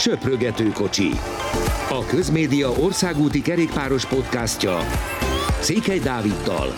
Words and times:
Söprögető 0.00 0.68
kocsi. 0.68 1.10
A 1.88 2.04
Közmédia 2.06 2.70
országúti 2.70 3.42
kerékpáros 3.42 4.06
podcastja 4.06 4.78
Székely 5.60 5.98
Dáviddal 5.98 6.68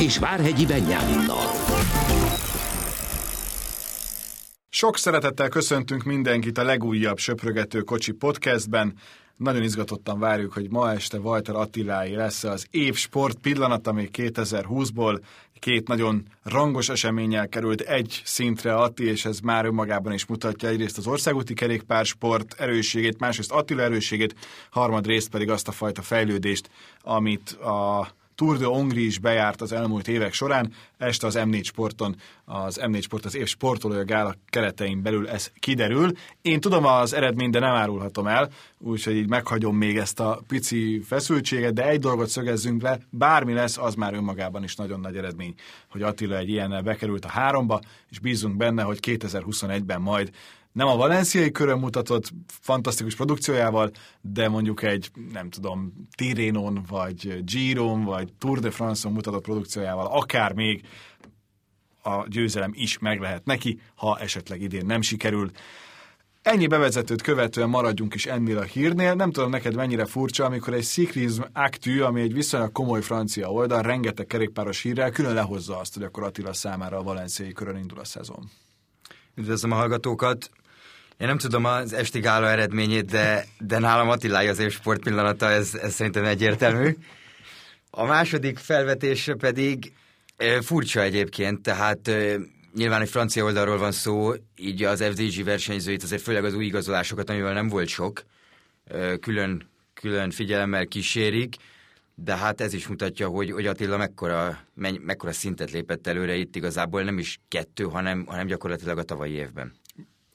és 0.00 0.18
Várhegyi 0.18 0.66
Benyáminnal. 0.66 1.44
Sok 4.68 4.98
szeretettel 4.98 5.48
köszöntünk 5.48 6.02
mindenkit 6.02 6.58
a 6.58 6.64
legújabb 6.64 7.18
Söprögető 7.18 7.80
kocsi 7.80 8.12
podcastben. 8.12 8.94
Nagyon 9.42 9.62
izgatottan 9.62 10.18
várjuk, 10.18 10.52
hogy 10.52 10.70
ma 10.70 10.92
este 10.92 11.18
Walter 11.18 11.54
Attilái 11.54 12.14
lesz 12.14 12.44
az 12.44 12.66
év 12.70 12.96
sport 12.96 13.38
pillanata 13.38 13.92
még 13.92 14.10
2020-ból. 14.12 15.20
Két 15.58 15.88
nagyon 15.88 16.22
rangos 16.42 16.88
eseménnyel 16.88 17.48
került 17.48 17.80
egy 17.80 18.22
szintre 18.24 18.74
Atti, 18.74 19.04
és 19.04 19.24
ez 19.24 19.40
már 19.40 19.64
önmagában 19.64 20.12
is 20.12 20.26
mutatja 20.26 20.68
egyrészt 20.68 20.98
az 20.98 21.06
országúti 21.06 21.54
kerékpársport 21.54 22.54
erősségét, 22.60 23.18
másrészt 23.18 23.52
Attila 23.52 23.82
erősségét, 23.82 24.34
harmadrészt 24.70 25.28
pedig 25.28 25.50
azt 25.50 25.68
a 25.68 25.72
fajta 25.72 26.02
fejlődést, 26.02 26.70
amit 27.02 27.50
a 27.50 28.08
Tour 28.34 28.58
de 28.58 28.64
Hongrie 28.64 29.06
is 29.06 29.18
bejárt 29.18 29.60
az 29.60 29.72
elmúlt 29.72 30.08
évek 30.08 30.32
során. 30.32 30.72
Este 30.98 31.26
az 31.26 31.38
M4 31.38 31.64
Sporton, 31.64 32.16
az 32.44 32.80
M4 32.82 33.02
Sport 33.02 33.24
az 33.24 33.36
év 33.36 33.46
sportolója 33.46 34.04
gála 34.04 34.34
keretein 34.48 35.02
belül 35.02 35.28
ez 35.28 35.50
kiderül. 35.60 36.10
Én 36.42 36.60
tudom 36.60 36.84
az 36.84 37.12
eredményt, 37.12 37.52
de 37.52 37.58
nem 37.58 37.74
árulhatom 37.74 38.26
el, 38.26 38.50
úgyhogy 38.78 39.16
így 39.16 39.28
meghagyom 39.28 39.76
még 39.76 39.96
ezt 39.96 40.20
a 40.20 40.40
pici 40.48 41.00
feszültséget, 41.00 41.72
de 41.72 41.88
egy 41.88 42.00
dolgot 42.00 42.28
szögezzünk 42.28 42.82
le, 42.82 42.98
bármi 43.10 43.52
lesz, 43.52 43.78
az 43.78 43.94
már 43.94 44.14
önmagában 44.14 44.62
is 44.62 44.76
nagyon 44.76 45.00
nagy 45.00 45.16
eredmény, 45.16 45.54
hogy 45.90 46.02
Attila 46.02 46.36
egy 46.36 46.48
ilyennel 46.48 46.82
bekerült 46.82 47.24
a 47.24 47.28
háromba, 47.28 47.80
és 48.10 48.18
bízunk 48.18 48.56
benne, 48.56 48.82
hogy 48.82 48.98
2021-ben 49.02 50.00
majd 50.00 50.30
nem 50.72 50.86
a 50.86 50.96
valenciai 50.96 51.50
körön 51.50 51.78
mutatott 51.78 52.32
fantasztikus 52.46 53.14
produkciójával, 53.14 53.90
de 54.20 54.48
mondjuk 54.48 54.82
egy, 54.82 55.10
nem 55.32 55.50
tudom, 55.50 55.92
Tirénon, 56.16 56.84
vagy 56.88 57.44
Giron, 57.44 58.04
vagy 58.04 58.32
Tour 58.38 58.58
de 58.58 58.70
France-on 58.70 59.12
mutatott 59.12 59.42
produkciójával, 59.42 60.06
akár 60.06 60.52
még 60.52 60.86
a 62.02 62.28
győzelem 62.28 62.70
is 62.74 62.98
meg 62.98 63.20
lehet 63.20 63.44
neki, 63.44 63.80
ha 63.94 64.18
esetleg 64.18 64.60
idén 64.60 64.86
nem 64.86 65.00
sikerül. 65.00 65.50
Ennyi 66.42 66.66
bevezetőt 66.66 67.22
követően 67.22 67.68
maradjunk 67.68 68.14
is 68.14 68.26
ennél 68.26 68.58
a 68.58 68.62
hírnél. 68.62 69.14
Nem 69.14 69.30
tudom 69.30 69.50
neked 69.50 69.74
mennyire 69.74 70.04
furcsa, 70.04 70.44
amikor 70.44 70.74
egy 70.74 70.84
Cyclism 70.84 71.42
Actu, 71.52 72.02
ami 72.02 72.20
egy 72.20 72.32
viszonylag 72.32 72.72
komoly 72.72 73.02
francia 73.02 73.52
oldal, 73.52 73.82
rengeteg 73.82 74.26
kerékpáros 74.26 74.80
hírrel 74.80 75.10
külön 75.10 75.34
lehozza 75.34 75.78
azt, 75.78 75.94
hogy 75.94 76.02
akkor 76.02 76.22
Attila 76.22 76.52
számára 76.52 76.98
a 76.98 77.02
valenciai 77.02 77.52
körön 77.52 77.76
indul 77.76 77.98
a 77.98 78.04
szezon. 78.04 78.50
Üdvözlöm 79.34 79.72
a 79.72 79.74
hallgatókat! 79.74 80.50
Én 81.18 81.26
nem 81.26 81.38
tudom 81.38 81.64
az 81.64 81.92
esti 81.92 82.20
gála 82.20 82.48
eredményét, 82.48 83.04
de, 83.04 83.44
de 83.58 83.78
nálam 83.78 84.08
Attilája 84.08 84.50
az 84.50 84.58
év 84.58 84.72
sportpillanata, 84.72 85.50
ez, 85.50 85.74
ez 85.74 85.94
szerintem 85.94 86.24
egyértelmű. 86.24 86.96
A 87.90 88.04
második 88.04 88.58
felvetés 88.58 89.30
pedig 89.38 89.92
furcsa 90.60 91.00
egyébként, 91.00 91.62
tehát 91.62 92.10
nyilván 92.74 93.00
egy 93.00 93.08
francia 93.08 93.44
oldalról 93.44 93.78
van 93.78 93.92
szó, 93.92 94.32
így 94.56 94.82
az 94.82 95.02
FDG 95.02 95.44
versenyzőit, 95.44 96.02
azért 96.02 96.22
főleg 96.22 96.44
az 96.44 96.54
új 96.54 96.64
igazolásokat, 96.64 97.30
amivel 97.30 97.52
nem 97.52 97.68
volt 97.68 97.88
sok, 97.88 98.24
külön, 99.20 99.70
külön 99.94 100.30
figyelemmel 100.30 100.86
kísérik, 100.86 101.56
de 102.14 102.36
hát 102.36 102.60
ez 102.60 102.72
is 102.72 102.86
mutatja, 102.86 103.28
hogy, 103.28 103.50
hogy 103.50 103.66
Attila 103.66 103.96
mekkora, 103.96 104.58
mekkora 105.04 105.32
szintet 105.32 105.70
lépett 105.70 106.06
előre 106.06 106.34
itt 106.34 106.56
igazából, 106.56 107.02
nem 107.02 107.18
is 107.18 107.40
kettő, 107.48 107.84
hanem, 107.84 108.24
hanem 108.26 108.46
gyakorlatilag 108.46 108.98
a 108.98 109.02
tavalyi 109.02 109.32
évben. 109.32 109.72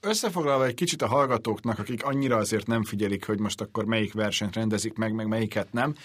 Összefoglalva 0.07 0.65
egy 0.65 0.73
kicsit 0.73 1.01
a 1.01 1.07
hallgatóknak, 1.07 1.79
akik 1.79 2.05
annyira 2.05 2.37
azért 2.37 2.67
nem 2.67 2.83
figyelik, 2.83 3.25
hogy 3.25 3.39
most 3.39 3.61
akkor 3.61 3.85
melyik 3.85 4.13
versenyt 4.13 4.55
rendezik 4.55 4.97
meg, 4.97 5.13
meg 5.13 5.27
melyiket 5.27 5.73
nem, 5.73 5.95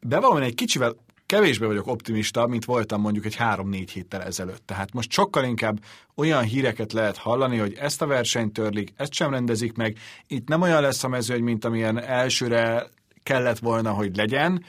bevallom, 0.00 0.42
egy 0.42 0.54
kicsivel 0.54 0.96
kevésbé 1.26 1.66
vagyok 1.66 1.86
optimista, 1.86 2.46
mint 2.46 2.64
voltam 2.64 3.00
mondjuk 3.00 3.24
egy 3.24 3.34
három-négy 3.34 3.90
héttel 3.90 4.22
ezelőtt. 4.22 4.66
Tehát 4.66 4.92
most 4.92 5.10
sokkal 5.10 5.44
inkább 5.44 5.80
olyan 6.14 6.42
híreket 6.42 6.92
lehet 6.92 7.16
hallani, 7.16 7.56
hogy 7.56 7.74
ezt 7.74 8.02
a 8.02 8.06
versenyt 8.06 8.52
törlik, 8.52 8.92
ezt 8.96 9.12
sem 9.12 9.30
rendezik 9.30 9.76
meg, 9.76 9.98
itt 10.26 10.48
nem 10.48 10.62
olyan 10.62 10.82
lesz 10.82 11.04
a 11.04 11.08
mezőny, 11.08 11.42
mint 11.42 11.64
amilyen 11.64 12.02
elsőre 12.02 12.86
kellett 13.22 13.58
volna, 13.58 13.92
hogy 13.92 14.16
legyen, 14.16 14.64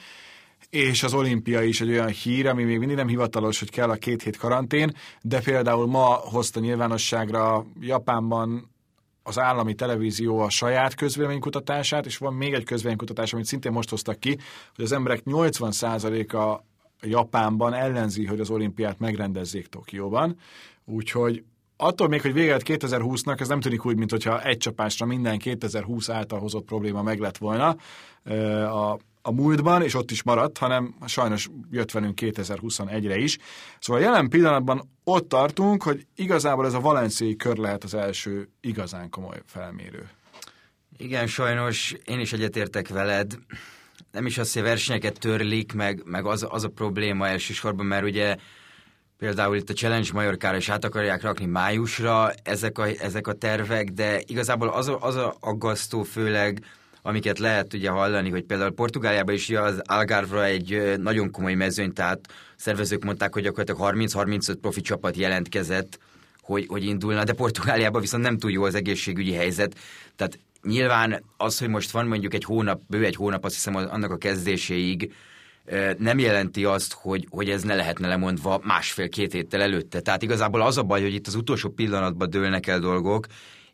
és 0.70 1.02
az 1.02 1.14
olimpia 1.14 1.62
is 1.62 1.80
egy 1.80 1.90
olyan 1.90 2.08
hír, 2.08 2.46
ami 2.46 2.64
még 2.64 2.78
mindig 2.78 2.96
nem 2.96 3.08
hivatalos, 3.08 3.58
hogy 3.58 3.70
kell 3.70 3.90
a 3.90 3.94
két 3.94 4.22
hét 4.22 4.36
karantén, 4.36 4.96
de 5.22 5.40
például 5.40 5.86
ma 5.86 6.04
hozta 6.04 6.60
nyilvánosságra 6.60 7.66
Japánban 7.80 8.69
az 9.30 9.38
állami 9.38 9.74
televízió 9.74 10.38
a 10.38 10.50
saját 10.50 10.94
közvéleménykutatását, 10.94 12.06
és 12.06 12.16
van 12.16 12.34
még 12.34 12.52
egy 12.52 12.64
közvéleménykutatás, 12.64 13.32
amit 13.32 13.44
szintén 13.44 13.72
most 13.72 13.90
hoztak 13.90 14.20
ki, 14.20 14.38
hogy 14.74 14.84
az 14.84 14.92
emberek 14.92 15.22
80%-a 15.24 16.64
Japánban 17.02 17.74
ellenzi, 17.74 18.24
hogy 18.24 18.40
az 18.40 18.50
olimpiát 18.50 18.98
megrendezzék 18.98 19.66
Tokióban. 19.66 20.36
Úgyhogy 20.84 21.44
attól 21.76 22.08
még, 22.08 22.20
hogy 22.20 22.32
vége 22.32 22.56
2020-nak, 22.64 23.40
ez 23.40 23.48
nem 23.48 23.60
tűnik 23.60 23.84
úgy, 23.84 23.96
mintha 23.96 24.42
egy 24.42 24.56
csapásra 24.56 25.06
minden 25.06 25.38
2020 25.38 26.08
által 26.08 26.38
hozott 26.38 26.64
probléma 26.64 27.02
meg 27.02 27.18
lett 27.18 27.36
volna. 27.38 27.76
A 28.64 28.98
a 29.22 29.32
múltban, 29.32 29.82
és 29.82 29.94
ott 29.94 30.10
is 30.10 30.22
maradt, 30.22 30.58
hanem 30.58 30.94
sajnos 31.06 31.48
jött 31.70 31.90
velünk 31.90 32.18
2021-re 32.22 33.16
is. 33.16 33.38
Szóval 33.78 34.02
jelen 34.02 34.28
pillanatban 34.28 34.90
ott 35.04 35.28
tartunk, 35.28 35.82
hogy 35.82 36.06
igazából 36.16 36.66
ez 36.66 36.74
a 36.74 36.80
valenciai 36.80 37.36
kör 37.36 37.56
lehet 37.56 37.84
az 37.84 37.94
első 37.94 38.48
igazán 38.60 39.10
komoly 39.10 39.42
felmérő. 39.46 40.08
Igen, 40.96 41.26
sajnos 41.26 41.96
én 42.04 42.20
is 42.20 42.32
egyetértek 42.32 42.88
veled. 42.88 43.38
Nem 44.12 44.26
is 44.26 44.38
azt, 44.38 44.52
hogy 44.54 44.62
versenyeket 44.62 45.18
törlik, 45.18 45.72
meg, 45.72 46.02
meg 46.04 46.26
az, 46.26 46.46
az 46.48 46.64
a 46.64 46.68
probléma 46.68 47.28
elsősorban, 47.28 47.86
mert 47.86 48.04
ugye 48.04 48.36
például 49.18 49.56
itt 49.56 49.70
a 49.70 49.72
Challenge 49.72 50.08
Majorkára 50.12 50.56
is 50.56 50.68
át 50.68 50.84
akarják 50.84 51.22
rakni 51.22 51.46
májusra 51.46 52.32
ezek 52.42 52.78
a, 52.78 52.86
ezek 52.86 53.26
a 53.26 53.32
tervek, 53.32 53.88
de 53.88 54.20
igazából 54.26 54.68
az 54.68 54.88
a, 54.88 54.98
az 55.00 55.14
a 55.14 55.36
aggasztó 55.40 56.02
főleg, 56.02 56.64
amiket 57.02 57.38
lehet 57.38 57.74
ugye 57.74 57.90
hallani, 57.90 58.30
hogy 58.30 58.42
például 58.42 58.70
Portugáliában 58.70 59.34
is 59.34 59.50
az 59.50 59.80
Algarve 59.84 60.44
egy 60.44 60.94
nagyon 60.98 61.30
komoly 61.30 61.54
mezőny, 61.54 61.92
tehát 61.92 62.20
szervezők 62.56 63.04
mondták, 63.04 63.32
hogy 63.32 63.42
gyakorlatilag 63.42 63.94
30-35 63.94 64.54
profi 64.60 64.80
csapat 64.80 65.16
jelentkezett, 65.16 65.98
hogy, 66.40 66.66
hogy 66.68 66.84
indulna, 66.84 67.24
de 67.24 67.32
Portugáliában 67.32 68.00
viszont 68.00 68.22
nem 68.22 68.38
túl 68.38 68.50
jó 68.50 68.62
az 68.64 68.74
egészségügyi 68.74 69.32
helyzet, 69.32 69.76
tehát 70.16 70.38
nyilván 70.62 71.22
az, 71.36 71.58
hogy 71.58 71.68
most 71.68 71.90
van 71.90 72.06
mondjuk 72.06 72.34
egy 72.34 72.44
hónap, 72.44 72.80
bő 72.88 73.04
egy 73.04 73.16
hónap, 73.16 73.44
azt 73.44 73.54
hiszem 73.54 73.76
annak 73.76 74.10
a 74.10 74.16
kezdéséig, 74.16 75.12
nem 75.98 76.18
jelenti 76.18 76.64
azt, 76.64 76.92
hogy, 76.92 77.26
hogy 77.30 77.50
ez 77.50 77.62
ne 77.62 77.74
lehetne 77.74 78.08
lemondva 78.08 78.60
másfél-két 78.64 79.32
héttel 79.32 79.60
előtte. 79.60 80.00
Tehát 80.00 80.22
igazából 80.22 80.62
az 80.62 80.78
a 80.78 80.82
baj, 80.82 81.02
hogy 81.02 81.14
itt 81.14 81.26
az 81.26 81.34
utolsó 81.34 81.68
pillanatban 81.68 82.30
dőlnek 82.30 82.66
el 82.66 82.78
dolgok, 82.78 83.26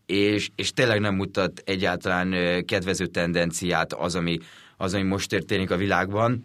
és, 0.06 0.50
és 0.54 0.72
tényleg 0.72 1.00
nem 1.00 1.14
mutat 1.14 1.62
egyáltalán 1.64 2.64
kedvező 2.64 3.06
tendenciát 3.06 3.92
az, 3.92 4.14
ami, 4.14 4.38
az, 4.76 4.94
ami 4.94 5.02
most 5.02 5.28
történik 5.28 5.70
a 5.70 5.76
világban. 5.76 6.44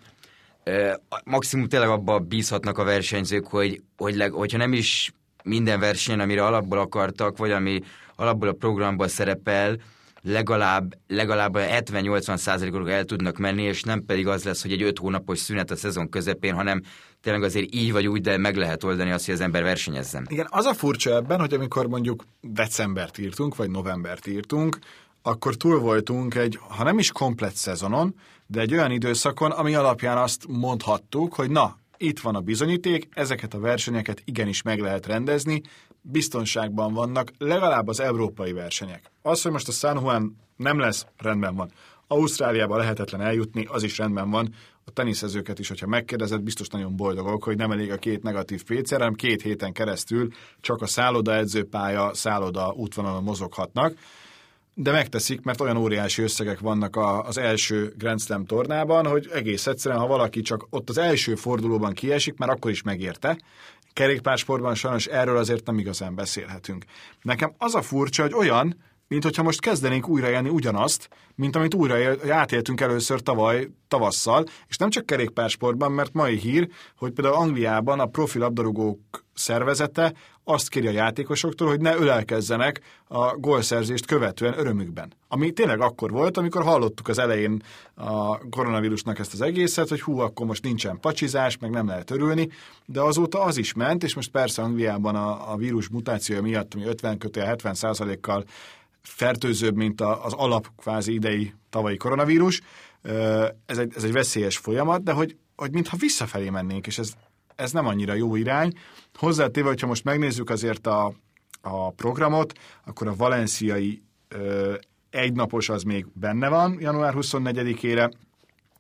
Maximum 1.24 1.68
tényleg 1.68 1.90
abban 1.90 2.28
bízhatnak 2.28 2.78
a 2.78 2.84
versenyzők, 2.84 3.48
hogy, 3.48 3.82
hogy 3.98 4.16
leg, 4.16 4.32
hogyha 4.32 4.58
nem 4.58 4.74
is 4.74 5.12
minden 5.44 5.80
versenyen, 5.80 6.20
amire 6.20 6.46
alapból 6.46 6.80
akartak, 6.80 7.38
vagy 7.38 7.52
ami 7.52 7.82
alapból 8.16 8.48
a 8.48 8.54
programban 8.54 9.08
szerepel, 9.08 9.78
legalább, 10.24 10.94
legalább 11.08 11.58
70-80 11.58 12.36
százalékok 12.38 12.90
el 12.90 13.04
tudnak 13.04 13.38
menni, 13.38 13.64
és 13.64 13.84
nem 13.84 14.06
pedig 14.06 14.28
az 14.28 14.44
lesz, 14.44 14.62
hogy 14.62 14.72
egy 14.72 14.82
öt 14.82 14.98
hónapos 14.98 15.40
szünet 15.40 15.72
a 15.72 15.76
szezon 15.76 16.10
közepén, 16.10 16.54
hanem 16.54 16.82
tényleg 17.22 17.44
azért 17.44 17.76
így 17.76 17.92
vagy 17.92 18.08
úgy, 18.08 18.22
de 18.22 18.38
meg 18.38 18.56
lehet 18.56 18.84
oldani 18.84 19.12
azt, 19.12 19.26
hogy 19.26 19.34
az 19.34 19.42
ember 19.42 19.64
versenyezzen. 19.64 20.26
Igen, 20.30 20.48
az 20.50 20.66
a 20.66 20.74
furcsa 20.74 21.16
ebben, 21.16 21.40
hogy 21.40 21.54
amikor 21.54 21.88
mondjuk 21.88 22.24
decembert 22.42 23.18
írtunk, 23.18 23.56
vagy 23.56 23.70
novembert 23.70 24.28
írtunk, 24.28 24.80
akkor 25.22 25.56
túl 25.56 25.80
voltunk 25.80 26.36
egy, 26.36 26.60
ha 26.68 26.84
nem 26.84 27.00
is 27.00 27.12
komplet 27.12 27.56
szezonon, 27.56 28.16
de 28.48 28.60
egy 28.60 28.74
olyan 28.74 28.92
időszakon, 28.92 29.52
ami 29.52 29.76
alapján 29.76 30.18
azt 30.18 30.46
mondhattuk, 30.48 31.34
hogy 31.34 31.50
na, 31.50 31.78
itt 32.02 32.20
van 32.20 32.36
a 32.36 32.42
bizonyíték, 32.42 33.08
ezeket 33.12 33.54
a 33.54 33.60
versenyeket 33.60 34.22
igenis 34.26 34.62
meg 34.62 34.80
lehet 34.80 35.06
rendezni, 35.06 35.62
biztonságban 36.02 36.94
vannak 36.94 37.32
legalább 37.38 37.88
az 37.88 38.00
európai 38.00 38.52
versenyek. 38.52 39.12
Az, 39.22 39.42
hogy 39.42 39.52
most 39.52 39.68
a 39.68 39.72
San 39.72 40.00
Juan 40.00 40.38
nem 40.56 40.80
lesz, 40.80 41.06
rendben 41.18 41.56
van. 41.56 41.72
Ausztráliába 42.08 42.78
lehetetlen 42.78 43.22
eljutni, 43.22 43.66
az 43.70 43.84
is 43.84 43.98
rendben 43.98 44.30
van. 44.30 44.54
A 44.86 44.92
teniszezőket 44.92 45.60
is, 45.60 45.68
hogyha 45.68 45.88
megkérdezed, 45.88 46.42
biztos 46.42 46.68
nagyon 46.68 46.96
boldogok, 46.96 47.44
hogy 47.44 47.58
nem 47.58 47.72
elég 47.72 47.92
a 47.92 47.98
két 47.98 48.24
negatív 48.24 48.64
PCR, 48.64 48.98
hanem 48.98 49.14
két 49.14 49.42
héten 49.42 49.74
keresztül 49.74 50.28
csak 50.62 50.82
a 50.82 50.88
szálloda 50.88 51.36
edzőpálya, 51.36 52.14
szálloda 52.14 52.74
útvonalon 52.76 53.24
mozoghatnak. 53.24 53.98
De 54.74 54.92
megteszik, 54.92 55.42
mert 55.42 55.62
olyan 55.62 55.78
óriási 55.78 56.22
összegek 56.22 56.60
vannak 56.60 56.98
az 57.28 57.38
első 57.38 57.94
Grand 57.98 58.22
Slam 58.22 58.46
tornában, 58.46 59.08
hogy 59.08 59.30
egész 59.34 59.68
egyszerűen, 59.68 60.02
ha 60.02 60.08
valaki 60.08 60.42
csak 60.42 60.68
ott 60.70 60.90
az 60.90 60.98
első 60.98 61.36
fordulóban 61.36 61.94
kiesik, 61.94 62.38
már 62.38 62.50
akkor 62.50 62.72
is 62.72 62.82
megérte, 62.82 63.38
kerékpársportban 63.94 64.76
sajnos 64.76 65.06
erről 65.06 65.38
azért 65.38 65.66
nem 65.66 65.80
igazán 65.80 66.16
beszélhetünk. 66.16 66.86
Nekem 67.22 67.54
az 67.58 67.76
a 67.76 67.82
furcsa, 67.82 68.22
hogy 68.22 68.34
olyan, 68.34 68.78
mint 69.12 69.24
hogyha 69.24 69.44
most 69.44 69.62
kezdenénk 69.62 70.08
újra 70.08 70.30
élni 70.30 70.50
ugyanazt, 70.50 71.10
mint 71.36 71.56
amit 71.56 71.74
újra 71.74 71.96
átéltünk 72.30 72.82
először 72.82 73.22
tavaly 73.22 73.70
tavasszal, 73.88 74.46
és 74.68 74.78
nem 74.78 74.90
csak 74.90 75.06
kerékpársportban, 75.06 75.92
mert 75.92 76.14
mai 76.14 76.38
hír, 76.38 76.70
hogy 76.98 77.12
például 77.12 77.36
Angliában 77.36 78.00
a 78.00 78.06
profi 78.06 78.40
labdarúgók 78.40 79.00
szervezete 79.34 80.14
azt 80.44 80.70
kéri 80.70 80.88
a 80.88 80.92
játékosoktól, 80.92 81.68
hogy 81.68 81.82
ne 81.82 81.96
ölelkezzenek 81.96 82.82
a 83.08 83.38
gólszerzést 83.38 84.06
követően 84.06 84.60
örömükben. 84.60 85.14
Ami 85.28 85.52
tényleg 85.52 85.82
akkor 85.82 86.12
volt, 86.12 86.38
amikor 86.38 86.64
hallottuk 86.64 87.08
az 87.08 87.20
elején 87.20 87.62
a 87.94 88.38
koronavírusnak 88.50 89.20
ezt 89.20 89.34
az 89.34 89.42
egészet, 89.42 89.90
hogy 89.90 90.02
hú, 90.02 90.20
akkor 90.20 90.46
most 90.46 90.64
nincsen 90.64 91.00
pacsizás, 91.00 91.58
meg 91.58 91.70
nem 91.70 91.88
lehet 91.88 92.12
örülni, 92.12 92.50
de 92.86 93.02
azóta 93.02 93.42
az 93.42 93.58
is 93.58 93.74
ment, 93.74 94.04
és 94.04 94.16
most 94.16 94.32
persze 94.32 94.62
Angliában 94.62 95.16
a, 95.16 95.52
a 95.52 95.56
vírus 95.56 95.90
mutációja 95.90 96.42
miatt, 96.42 96.74
ami 96.74 96.86
50 96.86 97.18
70 97.40 97.74
százalékkal 97.74 98.44
fertőzőbb, 99.02 99.76
mint 99.76 100.02
az 100.02 100.34
alap 100.34 100.68
kvázi 100.78 101.14
idei 101.14 101.54
tavalyi 101.70 101.98
koronavírus. 101.98 102.62
Ez 103.66 103.78
egy, 103.78 103.94
ez 103.96 104.04
egy 104.04 104.12
veszélyes 104.12 104.58
folyamat, 104.58 105.04
de 105.04 105.12
hogy, 105.12 105.38
hogy 105.56 105.72
mintha 105.72 105.98
visszafelé 105.98 106.50
mennénk, 106.50 106.88
és 106.88 106.98
ez, 106.98 107.14
ez 107.56 107.72
nem 107.72 107.88
annyira 107.88 108.14
jó 108.14 108.36
irány. 108.36 108.74
Hozzátéve, 109.14 109.68
hogyha 109.68 109.88
most 109.88 110.04
megnézzük 110.04 110.50
azért 110.50 110.88
a, 110.88 111.14
a 111.62 111.92
programot, 111.92 112.60
akkor 112.86 113.08
a 113.08 113.16
valenciai 113.16 114.02
egynapos 115.10 115.70
az 115.70 115.84
még 115.84 116.06
benne 116.14 116.50
van 116.50 116.78
január 116.80 117.14
24-ére, 117.18 118.12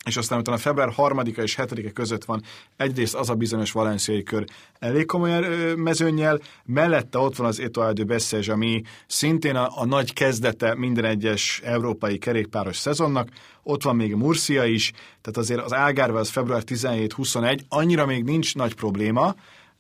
és 0.05 0.17
aztán 0.17 0.39
utána 0.39 0.57
február 0.57 0.93
3-a 0.97 1.41
és 1.41 1.55
7-e 1.57 1.91
között 1.91 2.25
van 2.25 2.43
egyrészt 2.77 3.15
az 3.15 3.29
a 3.29 3.35
bizonyos 3.35 3.71
valenciai 3.71 4.23
kör. 4.23 4.45
Elég 4.79 5.05
komoly 5.05 5.73
mezőnyel, 5.75 6.39
mellette 6.65 7.17
ott 7.17 7.35
van 7.35 7.47
az 7.47 7.59
Etoile 7.59 7.93
de 7.93 8.03
Bessage, 8.03 8.53
ami 8.53 8.81
szintén 9.07 9.55
a, 9.55 9.69
a 9.75 9.85
nagy 9.85 10.13
kezdete 10.13 10.75
minden 10.75 11.05
egyes 11.05 11.61
európai 11.63 12.17
kerékpáros 12.17 12.77
szezonnak, 12.77 13.29
ott 13.63 13.83
van 13.83 13.95
még 13.95 14.15
Murcia 14.15 14.65
is, 14.65 14.91
tehát 14.91 15.37
azért 15.37 15.61
az 15.61 15.71
Algarve 15.71 16.19
az 16.19 16.29
február 16.29 16.63
17-21, 16.65 17.59
annyira 17.69 18.05
még 18.05 18.23
nincs 18.23 18.55
nagy 18.55 18.75
probléma, 18.75 19.35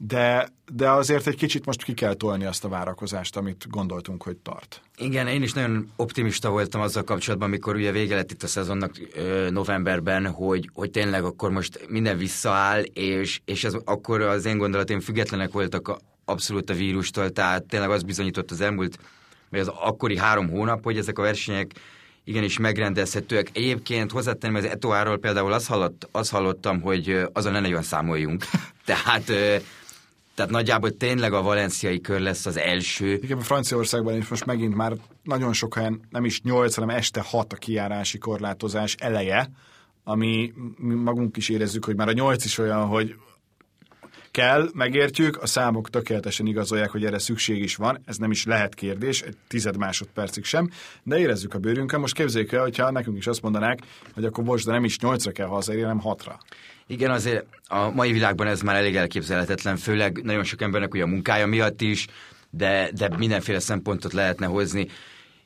de, 0.07 0.47
de 0.73 0.89
azért 0.89 1.27
egy 1.27 1.35
kicsit 1.35 1.65
most 1.65 1.83
ki 1.83 1.93
kell 1.93 2.13
tolni 2.13 2.45
azt 2.45 2.63
a 2.63 2.69
várakozást, 2.69 3.35
amit 3.37 3.65
gondoltunk, 3.69 4.23
hogy 4.23 4.37
tart. 4.37 4.81
Igen, 4.97 5.27
én 5.27 5.41
is 5.41 5.53
nagyon 5.53 5.91
optimista 5.95 6.49
voltam 6.49 6.81
azzal 6.81 7.03
kapcsolatban, 7.03 7.47
amikor 7.47 7.75
ugye 7.75 7.91
vége 7.91 8.15
lett 8.15 8.31
itt 8.31 8.43
a 8.43 8.47
szezonnak 8.47 8.91
ö, 9.15 9.49
novemberben, 9.51 10.27
hogy, 10.27 10.69
hogy 10.73 10.91
tényleg 10.91 11.23
akkor 11.23 11.51
most 11.51 11.85
minden 11.89 12.17
visszaáll, 12.17 12.81
és, 12.81 13.41
és 13.45 13.63
ez, 13.63 13.73
akkor 13.85 14.21
az 14.21 14.45
én 14.45 14.57
gondolatom 14.57 14.99
függetlenek 14.99 15.51
voltak 15.51 15.87
a, 15.87 15.99
abszolút 16.25 16.69
a 16.69 16.73
vírustól, 16.73 17.29
tehát 17.29 17.63
tényleg 17.63 17.89
az 17.89 18.03
bizonyított 18.03 18.51
az 18.51 18.61
elmúlt, 18.61 18.99
vagy 19.49 19.59
az 19.59 19.67
akkori 19.67 20.17
három 20.17 20.49
hónap, 20.49 20.83
hogy 20.83 20.97
ezek 20.97 21.19
a 21.19 21.21
versenyek 21.21 21.71
igenis 22.23 22.57
megrendezhetőek. 22.57 23.49
Egyébként 23.53 24.11
hozzátenném, 24.11 24.55
az 24.57 24.65
Etoáról 24.65 25.17
például 25.17 25.53
azt, 25.53 25.67
hallott, 25.67 26.07
azt 26.11 26.31
hallottam, 26.31 26.81
hogy 26.81 27.23
azon 27.33 27.51
ne 27.51 27.59
nagyon 27.59 27.81
számoljunk. 27.81 28.45
Tehát 28.85 29.31
tehát 30.35 30.51
nagyjából 30.51 30.97
tényleg 30.97 31.33
a 31.33 31.41
valenciai 31.41 32.01
kör 32.01 32.19
lesz 32.19 32.45
az 32.45 32.57
első. 32.57 33.13
Igen, 33.13 33.37
a 33.37 33.41
Franciaországban 33.41 34.17
is 34.17 34.27
most 34.27 34.45
megint 34.45 34.75
már 34.75 34.93
nagyon 35.23 35.53
sok 35.53 35.75
helyen 35.75 36.01
nem 36.09 36.25
is 36.25 36.41
nyolc, 36.41 36.75
hanem 36.75 36.89
este 36.89 37.21
hat 37.21 37.53
a 37.53 37.55
kiárási 37.55 38.17
korlátozás 38.17 38.95
eleje, 38.99 39.51
ami 40.03 40.53
mi 40.77 40.93
magunk 40.93 41.37
is 41.37 41.49
érezzük, 41.49 41.85
hogy 41.85 41.95
már 41.95 42.07
a 42.07 42.11
nyolc 42.11 42.45
is 42.45 42.57
olyan, 42.57 42.87
hogy 42.87 43.15
kell, 44.31 44.69
megértjük, 44.73 45.41
a 45.41 45.45
számok 45.45 45.89
tökéletesen 45.89 46.45
igazolják, 46.45 46.89
hogy 46.89 47.05
erre 47.05 47.19
szükség 47.19 47.61
is 47.61 47.75
van, 47.75 48.01
ez 48.05 48.17
nem 48.17 48.31
is 48.31 48.45
lehet 48.45 48.75
kérdés, 48.75 49.21
egy 49.21 49.35
tized 49.47 49.77
másodpercig 49.77 50.43
sem, 50.43 50.69
de 51.03 51.19
érezzük 51.19 51.53
a 51.53 51.59
bőrünkön. 51.59 51.99
Most 51.99 52.13
képzeljük 52.13 52.51
el, 52.51 52.61
hogyha 52.61 52.91
nekünk 52.91 53.17
is 53.17 53.27
azt 53.27 53.41
mondanák, 53.41 53.79
hogy 54.13 54.25
akkor 54.25 54.43
most 54.43 54.65
de 54.65 54.71
nem 54.71 54.83
is 54.83 54.99
nyolcra 54.99 55.31
kell 55.31 55.47
hazaérni, 55.47 55.85
hanem 55.85 55.99
hatra. 55.99 56.39
Igen, 56.87 57.11
azért 57.11 57.45
a 57.67 57.89
mai 57.89 58.11
világban 58.11 58.47
ez 58.47 58.61
már 58.61 58.75
elég 58.75 58.95
elképzelhetetlen, 58.95 59.77
főleg 59.77 60.21
nagyon 60.23 60.43
sok 60.43 60.61
embernek 60.61 60.93
ugye 60.93 61.03
a 61.03 61.07
munkája 61.07 61.47
miatt 61.47 61.81
is, 61.81 62.07
de, 62.49 62.89
de 62.93 63.09
mindenféle 63.17 63.59
szempontot 63.59 64.13
lehetne 64.13 64.45
hozni. 64.45 64.87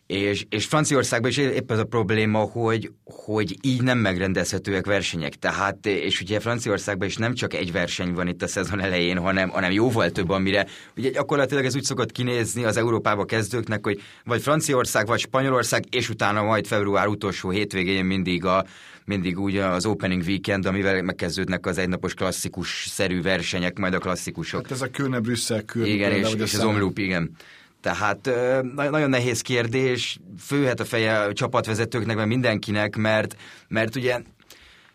És, 0.07 0.45
és 0.49 0.65
Franciaországban 0.65 1.29
is 1.29 1.37
épp 1.37 1.71
ez 1.71 1.79
a 1.79 1.83
probléma, 1.83 2.39
hogy, 2.39 2.91
hogy 3.03 3.57
így 3.61 3.81
nem 3.81 3.97
megrendezhetőek 3.97 4.85
versenyek. 4.85 5.35
Tehát, 5.35 5.85
és 5.85 6.21
ugye 6.21 6.39
Franciaországban 6.39 7.07
is 7.07 7.17
nem 7.17 7.33
csak 7.33 7.53
egy 7.53 7.71
verseny 7.71 8.13
van 8.13 8.27
itt 8.27 8.41
a 8.41 8.47
szezon 8.47 8.79
elején, 8.79 9.17
hanem, 9.17 9.49
hanem 9.49 9.71
jóval 9.71 10.09
több, 10.09 10.29
amire 10.29 10.65
ugye 10.97 11.09
gyakorlatilag 11.09 11.65
ez 11.65 11.75
úgy 11.75 11.83
szokott 11.83 12.11
kinézni 12.11 12.63
az 12.63 12.77
Európába 12.77 13.25
kezdőknek, 13.25 13.85
hogy 13.85 14.01
vagy 14.23 14.41
Franciaország, 14.41 15.07
vagy 15.07 15.19
Spanyolország, 15.19 15.83
és 15.89 16.09
utána 16.09 16.43
majd 16.43 16.67
február 16.67 17.07
utolsó 17.07 17.49
hétvégén 17.49 18.05
mindig 18.05 18.45
a, 18.45 18.65
mindig 19.05 19.39
úgy 19.39 19.57
az 19.57 19.85
opening 19.85 20.23
weekend, 20.25 20.65
amivel 20.65 21.01
megkezdődnek 21.01 21.65
az 21.65 21.77
egynapos 21.77 22.13
klasszikus 22.13 22.87
szerű 22.89 23.21
versenyek, 23.21 23.79
majd 23.79 23.93
a 23.93 23.99
klasszikusok. 23.99 24.61
Hát 24.61 24.71
ez 24.71 24.81
a 24.81 24.89
Kölne 24.89 25.19
Brüsszel 25.19 25.63
Kölne. 25.63 25.89
Igen, 25.89 26.11
és, 26.11 26.33
és 26.33 26.53
az 26.53 26.63
omloop, 26.63 26.97
igen. 26.97 27.31
Tehát 27.85 28.29
nagyon 28.91 29.09
nehéz 29.09 29.41
kérdés, 29.41 30.19
főhet 30.39 30.79
a 30.79 30.85
feje 30.85 31.19
a 31.19 31.33
csapatvezetőknek, 31.33 32.15
meg 32.15 32.27
mindenkinek, 32.27 32.95
mert, 32.95 33.35
mert 33.67 33.95
ugye 33.95 34.21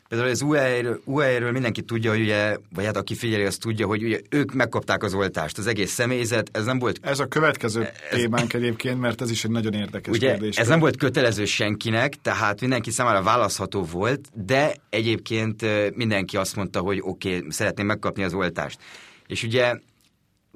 Például 0.08 0.30
az 0.30 0.42
UAE-ről, 0.42 1.00
UAE 1.04 1.50
mindenki 1.50 1.82
tudja, 1.82 2.10
hogy 2.10 2.20
ugye, 2.20 2.56
vagy 2.74 2.84
hát 2.84 2.96
aki 2.96 3.14
figyeli, 3.14 3.44
azt 3.44 3.60
tudja, 3.60 3.86
hogy 3.86 4.04
ugye 4.04 4.18
ők 4.28 4.52
megkapták 4.52 5.02
az 5.02 5.14
oltást, 5.14 5.58
az 5.58 5.66
egész 5.66 5.92
személyzet, 5.92 6.48
ez 6.52 6.64
nem 6.64 6.78
volt... 6.78 6.98
Ez 7.02 7.18
a 7.18 7.26
következő 7.26 7.82
ez, 7.82 7.92
témánk 8.10 8.52
egyébként, 8.52 9.00
mert 9.00 9.20
ez 9.20 9.30
is 9.30 9.44
egy 9.44 9.50
nagyon 9.50 9.72
érdekes 9.72 10.14
ugye, 10.14 10.30
kérdés. 10.30 10.56
Ez 10.56 10.68
nem 10.68 10.80
volt 10.80 10.96
kötelező 10.96 11.44
senkinek, 11.44 12.14
tehát 12.22 12.60
mindenki 12.60 12.90
számára 12.90 13.22
választható 13.22 13.82
volt, 13.82 14.28
de 14.46 14.74
egyébként 14.88 15.64
mindenki 15.96 16.36
azt 16.36 16.56
mondta, 16.56 16.80
hogy 16.80 17.00
oké, 17.02 17.36
okay, 17.36 17.50
szeretném 17.50 17.86
megkapni 17.86 18.22
az 18.22 18.34
oltást. 18.34 18.78
És 19.26 19.42
ugye 19.42 19.74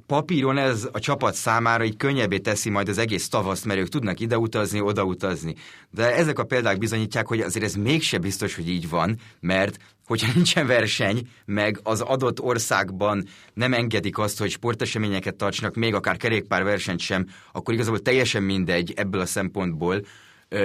papíron 0.06 0.58
ez 0.58 0.88
a 0.92 0.98
csapat 0.98 1.34
számára 1.34 1.84
így 1.84 1.96
könnyebbé 1.96 2.38
teszi 2.38 2.70
majd 2.70 2.88
az 2.88 2.98
egész 2.98 3.28
tavaszt, 3.28 3.64
mert 3.64 3.80
ők 3.80 3.88
tudnak 3.88 4.20
ide 4.20 4.38
utazni, 4.38 4.80
oda 4.80 5.04
utazni. 5.04 5.54
De 5.90 6.14
ezek 6.14 6.38
a 6.38 6.44
példák 6.44 6.78
bizonyítják, 6.78 7.26
hogy 7.26 7.40
azért 7.40 7.64
ez 7.64 7.74
mégse 7.74 8.18
biztos, 8.18 8.54
hogy 8.54 8.68
így 8.68 8.88
van, 8.88 9.18
mert 9.40 9.78
hogyha 10.06 10.32
nincsen 10.34 10.66
verseny, 10.66 11.28
meg 11.44 11.80
az 11.82 12.00
adott 12.00 12.40
országban 12.40 13.26
nem 13.54 13.72
engedik 13.72 14.18
azt, 14.18 14.38
hogy 14.38 14.50
sporteseményeket 14.50 15.34
tartsanak, 15.34 15.74
még 15.74 15.94
akár 15.94 16.16
kerékpárversenyt 16.16 17.00
sem, 17.00 17.26
akkor 17.52 17.74
igazából 17.74 18.00
teljesen 18.00 18.42
mindegy 18.42 18.92
ebből 18.96 19.20
a 19.20 19.26
szempontból, 19.26 20.00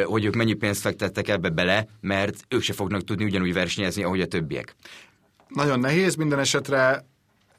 hogy 0.03 0.25
ők 0.25 0.35
mennyi 0.35 0.53
pénzt 0.53 0.81
fektettek 0.81 1.27
ebbe 1.27 1.49
bele, 1.49 1.87
mert 2.01 2.43
ők 2.47 2.61
se 2.61 2.73
fognak 2.73 3.03
tudni 3.03 3.23
ugyanúgy 3.23 3.53
versenyezni, 3.53 4.03
ahogy 4.03 4.21
a 4.21 4.27
többiek. 4.27 4.75
Nagyon 5.47 5.79
nehéz, 5.79 6.15
minden 6.15 6.39
esetre 6.39 7.05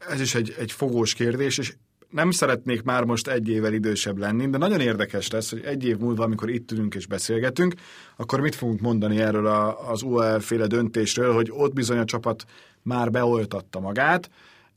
ez 0.08 0.20
is 0.20 0.34
egy, 0.34 0.54
egy 0.58 0.72
fogós 0.72 1.14
kérdés, 1.14 1.58
és 1.58 1.74
nem 2.10 2.30
szeretnék 2.30 2.82
már 2.82 3.04
most 3.04 3.28
egy 3.28 3.48
évvel 3.48 3.72
idősebb 3.72 4.18
lenni, 4.18 4.48
de 4.48 4.58
nagyon 4.58 4.80
érdekes 4.80 5.30
lesz, 5.30 5.50
hogy 5.50 5.62
egy 5.64 5.84
év 5.84 5.98
múlva, 5.98 6.24
amikor 6.24 6.50
itt 6.50 6.72
ülünk 6.72 6.94
és 6.94 7.06
beszélgetünk, 7.06 7.74
akkor 8.16 8.40
mit 8.40 8.54
fogunk 8.54 8.80
mondani 8.80 9.20
erről 9.20 9.46
a, 9.46 9.90
az 9.90 10.02
UAL 10.02 10.40
féle 10.40 10.66
döntésről, 10.66 11.34
hogy 11.34 11.50
ott 11.52 11.72
bizony 11.72 11.98
a 11.98 12.04
csapat 12.04 12.44
már 12.82 13.10
beoltatta 13.10 13.80
magát. 13.80 14.30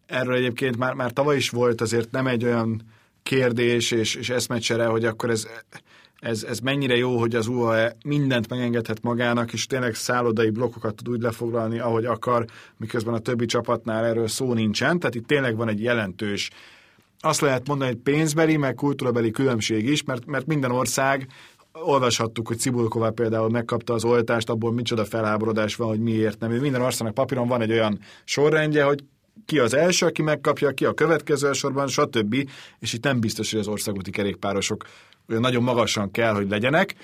Erről 0.06 0.36
egyébként 0.36 0.78
már, 0.78 0.94
már 0.94 1.12
tavaly 1.12 1.36
is 1.36 1.50
volt 1.50 1.82
azért 1.82 2.12
nem 2.12 2.28
egy 2.28 2.44
olyan 2.44 2.82
kérdés 3.24 3.92
és, 3.92 4.16
és 4.16 4.30
eszmecsere, 4.30 4.86
hogy 4.86 5.06
akkor 5.06 5.30
ez 5.30 5.48
ez, 6.24 6.44
ez 6.44 6.60
mennyire 6.60 6.96
jó, 6.96 7.18
hogy 7.20 7.36
az 7.36 7.48
UAE 7.48 7.96
mindent 8.06 8.50
megengedhet 8.50 9.02
magának, 9.02 9.54
és 9.54 9.66
tényleg 9.66 9.96
szállodai 9.96 10.50
blokkokat 10.50 10.96
tud 10.96 11.10
úgy 11.10 11.22
lefoglalni, 11.22 11.80
ahogy 11.80 12.06
akar, 12.06 12.46
miközben 12.78 13.14
a 13.14 13.20
többi 13.20 13.46
csapatnál 13.46 14.06
erről 14.06 14.28
szó 14.28 14.54
nincsen. 14.54 15.00
Tehát 15.00 15.16
itt 15.16 15.28
tényleg 15.28 15.56
van 15.56 15.70
egy 15.70 15.82
jelentős 15.82 16.50
azt 17.20 17.42
lehet 17.42 17.68
mondani, 17.68 17.92
hogy 17.92 18.00
pénzbeli, 18.00 18.58
meg 18.58 18.76
kultúrabeli 18.76 19.32
különbség 19.32 19.86
is, 19.86 20.04
mert, 20.04 20.26
mert 20.26 20.46
minden 20.46 20.72
ország 20.72 21.28
olvashattuk, 21.74 22.48
hogy 22.48 22.58
Cibulková 22.58 23.10
például 23.10 23.50
megkapta 23.50 23.94
az 23.94 24.04
oltást, 24.04 24.50
abból 24.50 24.74
micsoda 24.74 25.06
felháborodás 25.06 25.76
van, 25.76 25.88
hogy 25.88 26.00
miért 26.00 26.40
nem. 26.40 26.52
Minden 26.52 26.82
országnak 26.82 27.16
papíron 27.16 27.48
van 27.48 27.62
egy 27.62 27.72
olyan 27.72 28.00
sorrendje, 28.24 28.84
hogy 28.84 29.04
ki 29.46 29.60
az 29.60 29.74
első, 29.74 30.06
aki 30.06 30.22
megkapja, 30.22 30.72
ki 30.72 30.86
a 30.86 30.94
következő 30.94 31.54
sorban, 31.54 31.88
stb. 31.88 32.50
És 32.80 32.94
itt 32.94 33.04
nem 33.04 33.20
biztos, 33.20 33.52
hogy 33.52 33.60
az 33.60 33.68
országúti 33.68 34.12
kerékpárosok 34.12 34.86
nagyon 35.26 35.64
magasan 35.64 36.12
kell, 36.12 36.34
hogy 36.34 36.50
legyenek, 36.50 36.96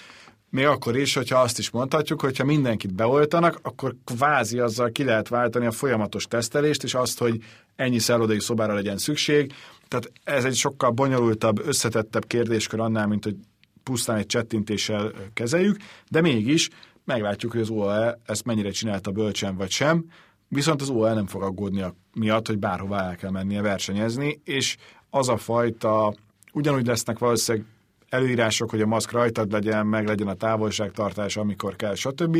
még 0.49 0.65
akkor 0.65 0.97
is, 0.97 1.13
hogyha 1.13 1.39
azt 1.39 1.59
is 1.59 1.69
mondhatjuk, 1.69 2.21
hogyha 2.21 2.43
mindenkit 2.43 2.93
beoltanak, 2.93 3.59
akkor 3.61 3.95
kvázi 4.05 4.59
azzal 4.59 4.91
ki 4.91 5.03
lehet 5.03 5.27
váltani 5.27 5.65
a 5.65 5.71
folyamatos 5.71 6.25
tesztelést, 6.25 6.83
és 6.83 6.93
azt, 6.93 7.19
hogy 7.19 7.37
ennyi 7.75 7.99
szállodai 7.99 8.39
szobára 8.39 8.73
legyen 8.73 8.97
szükség. 8.97 9.53
Tehát 9.87 10.11
ez 10.23 10.45
egy 10.45 10.55
sokkal 10.55 10.91
bonyolultabb, 10.91 11.67
összetettebb 11.67 12.25
kérdéskör 12.25 12.79
annál, 12.79 13.07
mint 13.07 13.23
hogy 13.23 13.35
pusztán 13.83 14.17
egy 14.17 14.25
csettintéssel 14.25 15.11
kezeljük, 15.33 15.77
de 16.09 16.21
mégis 16.21 16.69
meglátjuk, 17.05 17.51
hogy 17.51 17.61
az 17.61 17.69
OAE 17.69 18.19
ezt 18.25 18.45
mennyire 18.45 18.69
csinálta 18.69 19.11
bölcsen 19.11 19.55
vagy 19.55 19.71
sem, 19.71 20.05
viszont 20.49 20.81
az 20.81 20.89
OAE 20.89 21.13
nem 21.13 21.27
fog 21.27 21.41
aggódni 21.41 21.83
miatt, 22.13 22.47
hogy 22.47 22.57
bárhova 22.57 23.01
el 23.01 23.15
kell 23.15 23.31
mennie 23.31 23.61
versenyezni, 23.61 24.41
és 24.43 24.77
az 25.09 25.29
a 25.29 25.37
fajta, 25.37 26.13
ugyanúgy 26.53 26.85
lesznek 26.85 27.19
valószínűleg 27.19 27.67
előírások, 28.09 28.69
hogy 28.69 28.81
a 28.81 28.85
maszk 28.85 29.11
rajtad 29.11 29.51
legyen, 29.51 29.85
meg 29.85 30.07
legyen 30.07 30.27
a 30.27 30.33
távolságtartás, 30.33 31.37
amikor 31.37 31.75
kell, 31.75 31.95
stb., 31.95 32.37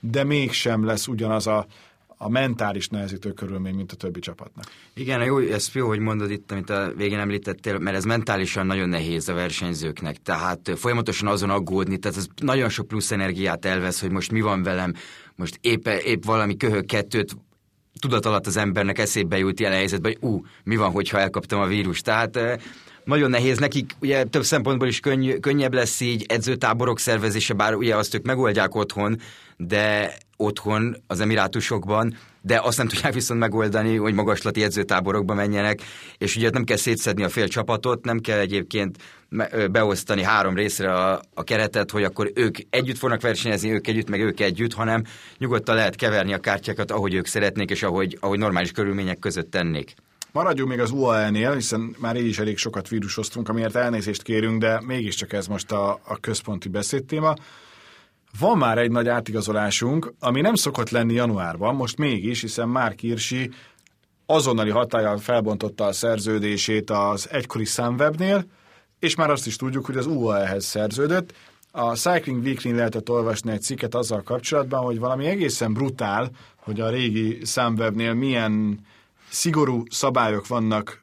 de 0.00 0.24
mégsem 0.24 0.84
lesz 0.84 1.06
ugyanaz 1.06 1.46
a, 1.46 1.66
a 2.20 2.28
mentális 2.28 2.88
nehezítő 2.88 3.32
körülmény, 3.32 3.74
mint 3.74 3.92
a 3.92 3.96
többi 3.96 4.20
csapatnak. 4.20 4.64
Igen, 4.94 5.24
jó, 5.24 5.38
ez 5.38 5.70
jó, 5.72 5.86
hogy 5.86 5.98
mondod 5.98 6.30
itt, 6.30 6.52
amit 6.52 6.70
a 6.70 6.92
végén 6.96 7.18
említettél, 7.18 7.78
mert 7.78 7.96
ez 7.96 8.04
mentálisan 8.04 8.66
nagyon 8.66 8.88
nehéz 8.88 9.28
a 9.28 9.34
versenyzőknek. 9.34 10.16
Tehát 10.22 10.70
folyamatosan 10.76 11.28
azon 11.28 11.50
aggódni, 11.50 11.98
tehát 11.98 12.16
ez 12.16 12.26
nagyon 12.36 12.68
sok 12.68 12.86
plusz 12.86 13.10
energiát 13.10 13.64
elvesz, 13.64 14.00
hogy 14.00 14.10
most 14.10 14.32
mi 14.32 14.40
van 14.40 14.62
velem, 14.62 14.94
most 15.34 15.58
épp, 15.60 15.86
épp 15.86 16.24
valami 16.24 16.56
köhög 16.56 16.86
kettőt 16.86 17.36
tudat 17.98 18.26
alatt 18.26 18.46
az 18.46 18.56
embernek 18.56 18.98
eszébe 18.98 19.38
jut 19.38 19.60
ilyen 19.60 19.72
helyzetben, 19.72 20.16
hogy 20.20 20.30
ú, 20.30 20.44
mi 20.64 20.76
van, 20.76 20.90
hogyha 20.90 21.18
elkaptam 21.18 21.60
a 21.60 21.66
vírust. 21.66 22.04
Tehát 22.04 22.38
nagyon 23.04 23.30
nehéz 23.30 23.58
nekik, 23.58 23.92
ugye 24.00 24.24
több 24.24 24.44
szempontból 24.44 24.88
is 24.88 25.00
könny, 25.00 25.40
könnyebb 25.40 25.74
lesz 25.74 26.00
így 26.00 26.24
edzőtáborok 26.28 26.98
szervezése, 26.98 27.54
bár 27.54 27.74
ugye 27.74 27.96
azt 27.96 28.14
ők 28.14 28.24
megoldják 28.24 28.74
otthon, 28.74 29.20
de 29.56 30.16
otthon 30.36 30.96
az 31.06 31.20
emirátusokban, 31.20 32.16
de 32.40 32.60
azt 32.62 32.78
nem 32.78 32.88
tudják 32.92 33.14
viszont 33.14 33.40
megoldani, 33.40 33.96
hogy 33.96 34.14
magaslati 34.14 34.62
edzőtáborokba 34.62 35.34
menjenek, 35.34 35.82
és 36.18 36.36
ugye 36.36 36.50
nem 36.50 36.64
kell 36.64 36.76
szétszedni 36.76 37.22
a 37.22 37.28
fél 37.28 37.48
csapatot, 37.48 38.04
nem 38.04 38.18
kell 38.18 38.38
egyébként 38.38 38.96
beosztani 39.70 40.22
három 40.22 40.54
részre 40.54 40.94
a, 40.94 41.20
a 41.34 41.42
keretet, 41.44 41.90
hogy 41.90 42.04
akkor 42.04 42.30
ők 42.34 42.56
együtt 42.70 42.98
fognak 42.98 43.20
versenyezni, 43.20 43.72
ők 43.72 43.86
együtt, 43.86 44.08
meg 44.08 44.20
ők 44.20 44.40
együtt, 44.40 44.72
hanem 44.74 45.02
nyugodtan 45.38 45.74
lehet 45.74 45.96
keverni 45.96 46.32
a 46.32 46.38
kártyákat, 46.38 46.90
ahogy 46.90 47.14
ők 47.14 47.26
szeretnék, 47.26 47.70
és 47.70 47.82
ahogy, 47.82 48.18
ahogy 48.20 48.38
normális 48.38 48.72
körülmények 48.72 49.18
között 49.18 49.50
tennék. 49.50 49.94
Maradjunk 50.32 50.70
még 50.70 50.80
az 50.80 50.90
UAE-nél, 50.90 51.54
hiszen 51.54 51.94
már 51.98 52.16
így 52.16 52.26
is 52.26 52.38
elég 52.38 52.56
sokat 52.56 52.88
vírusoztunk, 52.88 53.48
amiért 53.48 53.76
elnézést 53.76 54.22
kérünk, 54.22 54.60
de 54.60 54.80
mégiscsak 54.86 55.32
ez 55.32 55.46
most 55.46 55.72
a, 55.72 56.00
a 56.04 56.20
központi 56.20 56.68
beszédtéma. 56.68 57.34
Van 58.38 58.58
már 58.58 58.78
egy 58.78 58.90
nagy 58.90 59.08
átigazolásunk, 59.08 60.12
ami 60.20 60.40
nem 60.40 60.54
szokott 60.54 60.90
lenni 60.90 61.14
januárban, 61.14 61.74
most 61.74 61.98
mégis, 61.98 62.40
hiszen 62.40 62.68
már 62.68 62.94
Kirsi 62.94 63.50
azonnali 64.26 64.70
hatállyal 64.70 65.18
felbontotta 65.18 65.84
a 65.84 65.92
szerződését 65.92 66.90
az 66.90 67.28
egykori 67.30 67.64
Sunwebnél, 67.64 68.44
és 68.98 69.14
már 69.14 69.30
azt 69.30 69.46
is 69.46 69.56
tudjuk, 69.56 69.86
hogy 69.86 69.96
az 69.96 70.06
UAE-hez 70.06 70.64
szerződött. 70.64 71.34
A 71.70 71.94
Cycling 71.94 72.42
Weekly 72.42 72.70
lehetett 72.70 73.10
olvasni 73.10 73.50
egy 73.50 73.62
cikket 73.62 73.94
azzal 73.94 74.22
kapcsolatban, 74.22 74.84
hogy 74.84 74.98
valami 74.98 75.26
egészen 75.26 75.72
brutál, 75.72 76.30
hogy 76.56 76.80
a 76.80 76.90
régi 76.90 77.44
Sunwebnél 77.44 78.14
milyen 78.14 78.80
szigorú 79.30 79.82
szabályok 79.90 80.46
vannak 80.46 81.02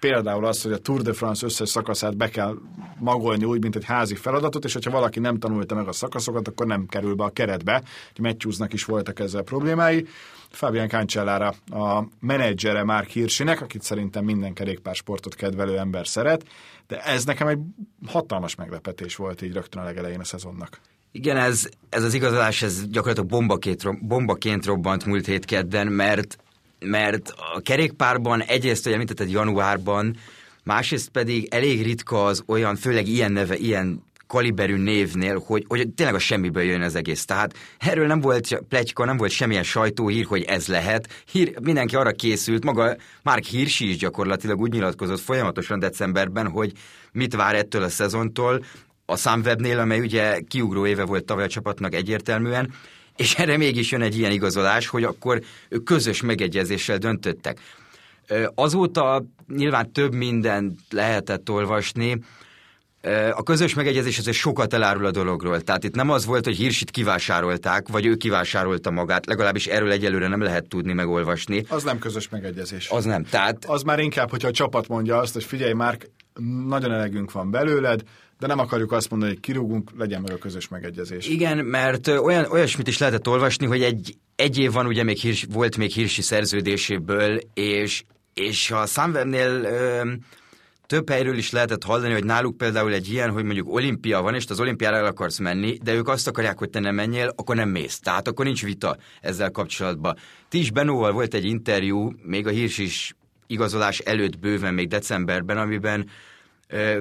például 0.00 0.44
az, 0.44 0.62
hogy 0.62 0.72
a 0.72 0.78
Tour 0.78 1.02
de 1.02 1.12
France 1.12 1.46
összes 1.46 1.68
szakaszát 1.68 2.16
be 2.16 2.28
kell 2.28 2.58
magolni 2.98 3.44
úgy, 3.44 3.62
mint 3.62 3.76
egy 3.76 3.84
házi 3.84 4.14
feladatot, 4.14 4.64
és 4.64 4.72
hogyha 4.72 4.90
valaki 4.90 5.20
nem 5.20 5.38
tanulta 5.38 5.74
meg 5.74 5.88
a 5.88 5.92
szakaszokat, 5.92 6.48
akkor 6.48 6.66
nem 6.66 6.86
kerül 6.86 7.14
be 7.14 7.24
a 7.24 7.30
keretbe. 7.30 7.82
Matthewsnak 8.20 8.72
is 8.72 8.84
voltak 8.84 9.20
ezzel 9.20 9.42
problémái. 9.42 10.06
Fabian 10.50 10.88
Cancellára 10.88 11.54
a 11.70 12.04
menedzsere 12.20 12.84
Mark 12.84 13.08
Hirsinek, 13.08 13.60
akit 13.60 13.82
szerintem 13.82 14.24
minden 14.24 14.52
kerékpársportot 14.52 15.34
kedvelő 15.34 15.78
ember 15.78 16.06
szeret, 16.06 16.44
de 16.86 17.02
ez 17.04 17.24
nekem 17.24 17.46
egy 17.46 17.58
hatalmas 18.06 18.54
meglepetés 18.54 19.16
volt 19.16 19.42
így 19.42 19.52
rögtön 19.52 19.82
a 19.82 19.84
legelején 19.84 20.20
a 20.20 20.24
szezonnak. 20.24 20.80
Igen, 21.12 21.36
ez, 21.36 21.68
ez 21.88 22.02
az 22.02 22.14
igazolás, 22.14 22.62
ez 22.62 22.86
gyakorlatilag 22.86 23.28
bombaként, 23.28 24.06
bombaként 24.06 24.66
robbant 24.66 25.04
múlt 25.04 25.26
hét 25.26 25.44
kedden, 25.44 25.86
mert 25.86 26.38
mert 26.80 27.34
a 27.54 27.60
kerékpárban 27.60 28.42
egyrészt, 28.42 28.84
hogy 28.84 28.92
említetted 28.92 29.30
januárban, 29.30 30.16
másrészt 30.64 31.08
pedig 31.08 31.48
elég 31.50 31.82
ritka 31.82 32.24
az 32.24 32.42
olyan, 32.46 32.76
főleg 32.76 33.06
ilyen 33.06 33.32
neve, 33.32 33.56
ilyen 33.56 34.02
kaliberű 34.28 34.76
névnél, 34.76 35.42
hogy, 35.46 35.64
hogy 35.68 35.88
tényleg 35.88 36.14
a 36.14 36.18
semmiből 36.18 36.62
jön 36.62 36.82
az 36.82 36.94
egész. 36.94 37.24
Tehát 37.24 37.54
erről 37.78 38.06
nem 38.06 38.20
volt 38.20 38.62
pletyka, 38.68 39.04
nem 39.04 39.16
volt 39.16 39.30
semmilyen 39.30 39.62
sajtóhír, 39.62 40.24
hogy 40.24 40.42
ez 40.42 40.66
lehet. 40.66 41.24
Hír, 41.32 41.54
mindenki 41.60 41.96
arra 41.96 42.12
készült, 42.12 42.64
maga 42.64 42.96
Mark 43.22 43.44
Hirsi 43.44 43.88
is 43.88 43.96
gyakorlatilag 43.96 44.60
úgy 44.60 44.72
nyilatkozott 44.72 45.20
folyamatosan 45.20 45.78
decemberben, 45.78 46.48
hogy 46.48 46.72
mit 47.12 47.34
vár 47.34 47.54
ettől 47.54 47.82
a 47.82 47.88
szezontól, 47.88 48.64
a 49.06 49.16
Sunwebnél, 49.16 49.78
amely 49.78 50.00
ugye 50.00 50.40
kiugró 50.48 50.86
éve 50.86 51.04
volt 51.04 51.24
tavaly 51.24 51.44
a 51.44 51.48
csapatnak 51.48 51.94
egyértelműen, 51.94 52.72
és 53.16 53.34
erre 53.34 53.56
mégis 53.56 53.90
jön 53.90 54.02
egy 54.02 54.18
ilyen 54.18 54.30
igazolás, 54.30 54.86
hogy 54.86 55.04
akkor 55.04 55.42
közös 55.84 56.22
megegyezéssel 56.22 56.98
döntöttek. 56.98 57.60
Azóta 58.54 59.24
nyilván 59.56 59.92
több 59.92 60.14
mindent 60.14 60.80
lehetett 60.90 61.50
olvasni, 61.50 62.18
a 63.34 63.42
közös 63.42 63.74
megegyezés 63.74 64.18
azért 64.18 64.36
sokat 64.36 64.74
elárul 64.74 65.06
a 65.06 65.10
dologról. 65.10 65.60
Tehát 65.60 65.84
itt 65.84 65.94
nem 65.94 66.10
az 66.10 66.24
volt, 66.24 66.44
hogy 66.44 66.56
Hirsit 66.56 66.90
kivásárolták, 66.90 67.88
vagy 67.88 68.06
ő 68.06 68.14
kivásárolta 68.14 68.90
magát, 68.90 69.26
legalábbis 69.26 69.66
erről 69.66 69.90
egyelőre 69.90 70.28
nem 70.28 70.42
lehet 70.42 70.68
tudni 70.68 70.92
megolvasni. 70.92 71.64
Az 71.68 71.82
nem 71.82 71.98
közös 71.98 72.28
megegyezés. 72.28 72.88
Az 72.88 73.04
nem. 73.04 73.24
Tehát... 73.24 73.64
Az 73.66 73.82
már 73.82 73.98
inkább, 73.98 74.30
hogyha 74.30 74.48
a 74.48 74.52
csapat 74.52 74.88
mondja 74.88 75.18
azt, 75.18 75.32
hogy 75.32 75.44
figyelj, 75.44 75.72
már 75.72 75.98
nagyon 76.66 76.92
elegünk 76.92 77.32
van 77.32 77.50
belőled, 77.50 78.02
de 78.38 78.46
nem 78.46 78.58
akarjuk 78.58 78.92
azt 78.92 79.10
mondani, 79.10 79.32
hogy 79.32 79.40
kirúgunk, 79.40 79.90
legyen 79.98 80.20
meg 80.20 80.32
a 80.32 80.38
közös 80.38 80.68
megegyezés. 80.68 81.28
Igen, 81.28 81.64
mert 81.64 82.08
olyan, 82.08 82.46
olyasmit 82.50 82.88
is 82.88 82.98
lehetett 82.98 83.28
olvasni, 83.28 83.66
hogy 83.66 83.82
egy, 83.82 84.16
egy 84.36 84.58
év 84.58 84.72
van, 84.72 84.86
ugye 84.86 85.02
még 85.02 85.16
hírs, 85.16 85.46
volt 85.52 85.76
még 85.76 85.90
hírsi 85.90 86.22
szerződéséből, 86.22 87.40
és, 87.54 88.04
és 88.34 88.70
a 88.70 88.86
Sunwebnél 88.86 89.68
több 90.88 91.10
helyről 91.10 91.36
is 91.36 91.50
lehetett 91.50 91.84
hallani, 91.84 92.12
hogy 92.12 92.24
náluk 92.24 92.56
például 92.56 92.92
egy 92.92 93.08
ilyen, 93.12 93.30
hogy 93.30 93.44
mondjuk 93.44 93.72
olimpia 93.72 94.22
van, 94.22 94.34
és 94.34 94.44
te 94.44 94.52
az 94.52 94.60
olimpiára 94.60 94.96
el 94.96 95.04
akarsz 95.04 95.38
menni, 95.38 95.78
de 95.82 95.94
ők 95.94 96.08
azt 96.08 96.28
akarják, 96.28 96.58
hogy 96.58 96.70
te 96.70 96.80
nem 96.80 96.94
menjél, 96.94 97.32
akkor 97.36 97.56
nem 97.56 97.68
mész. 97.68 97.98
Tehát 97.98 98.28
akkor 98.28 98.44
nincs 98.44 98.64
vita 98.64 98.96
ezzel 99.20 99.50
kapcsolatban. 99.50 100.16
Tis 100.48 100.70
Benóval 100.70 101.12
volt 101.12 101.34
egy 101.34 101.44
interjú, 101.44 102.12
még 102.22 102.46
a 102.46 102.50
hírsis 102.50 103.16
igazolás 103.46 103.98
előtt 103.98 104.38
bőven, 104.38 104.74
még 104.74 104.88
decemberben, 104.88 105.58
amiben 105.58 106.08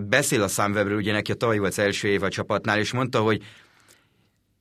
beszél 0.04 0.42
a 0.42 0.48
számvevről, 0.48 0.98
ugye 0.98 1.12
neki 1.12 1.32
a 1.32 1.36
tavaly 1.36 1.58
volt 1.58 1.72
az 1.72 1.80
első 1.80 2.08
év 2.08 2.24
a 2.24 2.30
csapatnál, 2.30 2.80
és 2.80 2.92
mondta, 2.92 3.20
hogy 3.20 3.42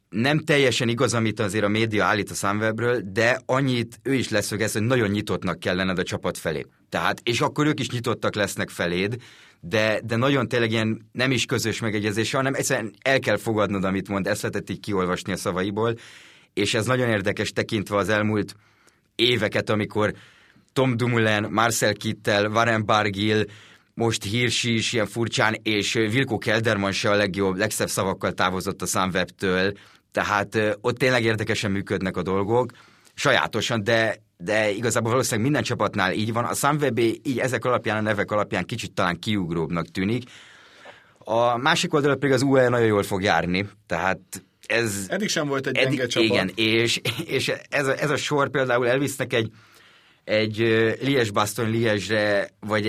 nem 0.09 0.39
teljesen 0.39 0.89
igaz, 0.89 1.15
amit 1.15 1.41
azért 1.41 1.65
a 1.65 1.69
média 1.69 2.05
állít 2.05 2.31
a 2.31 2.35
számwebről, 2.35 3.01
de 3.13 3.41
annyit 3.47 3.99
ő 4.03 4.15
is 4.15 4.29
leszögez, 4.29 4.73
hogy 4.73 4.83
nagyon 4.83 5.09
nyitottnak 5.09 5.61
kell 5.61 5.75
lenned 5.75 5.99
a 5.99 6.03
csapat 6.03 6.39
felé. 6.39 6.67
Tehát, 6.89 7.21
és 7.23 7.41
akkor 7.41 7.67
ők 7.67 7.81
is 7.81 7.91
nyitottak 7.91 8.35
lesznek 8.35 8.69
feléd, 8.69 9.17
de, 9.61 10.01
de 10.05 10.17
nagyon 10.17 10.49
tényleg 10.49 10.71
ilyen 10.71 11.09
nem 11.13 11.31
is 11.31 11.45
közös 11.45 11.81
megegyezés, 11.81 12.33
hanem 12.33 12.55
egyszerűen 12.55 12.95
el 13.03 13.19
kell 13.19 13.37
fogadnod, 13.37 13.85
amit 13.85 14.09
mond, 14.09 14.27
ezt 14.27 14.43
lehetett 14.43 14.71
így 14.71 14.81
kiolvasni 14.81 15.33
a 15.33 15.37
szavaiból, 15.37 15.95
és 16.55 16.75
ez 16.75 16.87
nagyon 16.87 17.09
érdekes 17.09 17.51
tekintve 17.53 17.97
az 17.97 18.09
elmúlt 18.09 18.55
éveket, 19.15 19.71
amikor 19.71 20.15
Tom 20.73 20.97
Dumoulin, 20.97 21.47
Marcel 21.51 21.93
Kittel, 21.93 22.51
Warren 22.51 22.85
Bargill, 22.85 23.45
most 23.95 24.25
Hirsi 24.25 24.75
is 24.75 24.93
ilyen 24.93 25.07
furcsán, 25.07 25.57
és 25.63 25.93
Vilko 25.93 26.39
Kelderman 26.39 26.93
se 26.93 27.11
a 27.11 27.15
legjobb, 27.15 27.57
legszebb 27.57 27.89
szavakkal 27.89 28.33
távozott 28.33 28.83
a 28.83 28.87
Sunweb-től, 28.87 29.73
tehát 30.17 30.79
ott 30.81 30.99
tényleg 30.99 31.25
érdekesen 31.25 31.71
működnek 31.71 32.17
a 32.17 32.23
dolgok, 32.23 32.71
sajátosan, 33.15 33.85
de, 33.85 34.17
de 34.37 34.71
igazából 34.71 35.11
valószínűleg 35.11 35.45
minden 35.45 35.63
csapatnál 35.63 36.13
így 36.13 36.33
van. 36.33 36.45
A 36.45 36.55
Sunweb 36.55 36.99
így 36.99 37.39
ezek 37.39 37.65
alapján, 37.65 37.97
a 37.97 38.01
nevek 38.01 38.31
alapján 38.31 38.65
kicsit 38.65 38.93
talán 38.93 39.19
kiugróbbnak 39.19 39.91
tűnik. 39.91 40.31
A 41.19 41.57
másik 41.57 41.95
oldalon 41.95 42.19
pedig 42.19 42.35
az 42.35 42.43
UE 42.43 42.69
nagyon 42.69 42.87
jól 42.87 43.03
fog 43.03 43.23
járni, 43.23 43.69
tehát 43.87 44.19
ez... 44.67 45.07
Eddig 45.09 45.29
sem 45.29 45.49
volt 45.49 45.67
egy 45.67 45.73
gyenge 45.73 46.07
csapat. 46.07 46.29
Igen, 46.29 46.51
és, 46.55 47.01
és 47.27 47.53
ez, 47.69 47.87
a, 47.87 48.01
ez 48.01 48.11
a 48.11 48.17
sor 48.17 48.51
például 48.51 48.89
elvisznek 48.89 49.33
egy 49.33 49.51
egy 50.25 50.57
Lies-Baston 51.01 51.71
Liesre, 51.71 52.49
vagy 52.61 52.87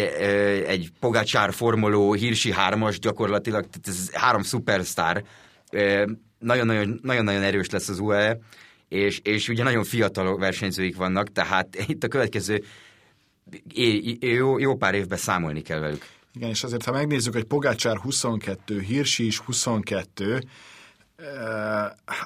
egy 0.68 0.92
Pogacsár 1.00 1.54
formoló 1.54 2.14
Hirsi 2.14 2.52
hármas 2.52 3.00
gyakorlatilag, 3.00 3.66
tehát 3.70 4.00
ez 4.00 4.12
három 4.14 4.42
szupersztár. 4.42 5.24
Nagyon-nagyon 6.40 7.30
erős 7.30 7.70
lesz 7.70 7.90
az 7.90 8.00
UE, 8.00 8.40
és, 8.88 9.20
és 9.24 9.50
ugye 9.50 9.64
nagyon 9.64 9.84
fiatal 9.84 10.38
versenyzőik 10.38 10.96
vannak, 10.96 11.32
tehát 11.32 11.68
itt 11.88 12.04
a 12.04 12.08
következő 12.08 12.64
jó, 14.20 14.60
jó 14.60 14.76
pár 14.76 14.94
évben 14.94 15.18
számolni 15.18 15.62
kell 15.62 15.80
velük. 15.80 16.06
Igen, 16.34 16.50
és 16.50 16.64
azért, 16.64 16.86
ha 16.86 16.92
megnézzük, 16.92 17.34
hogy 17.34 17.44
Pogácsár 17.44 17.98
22, 17.98 18.80
Hirsi 18.80 19.26
is 19.26 19.38
22, 19.38 20.40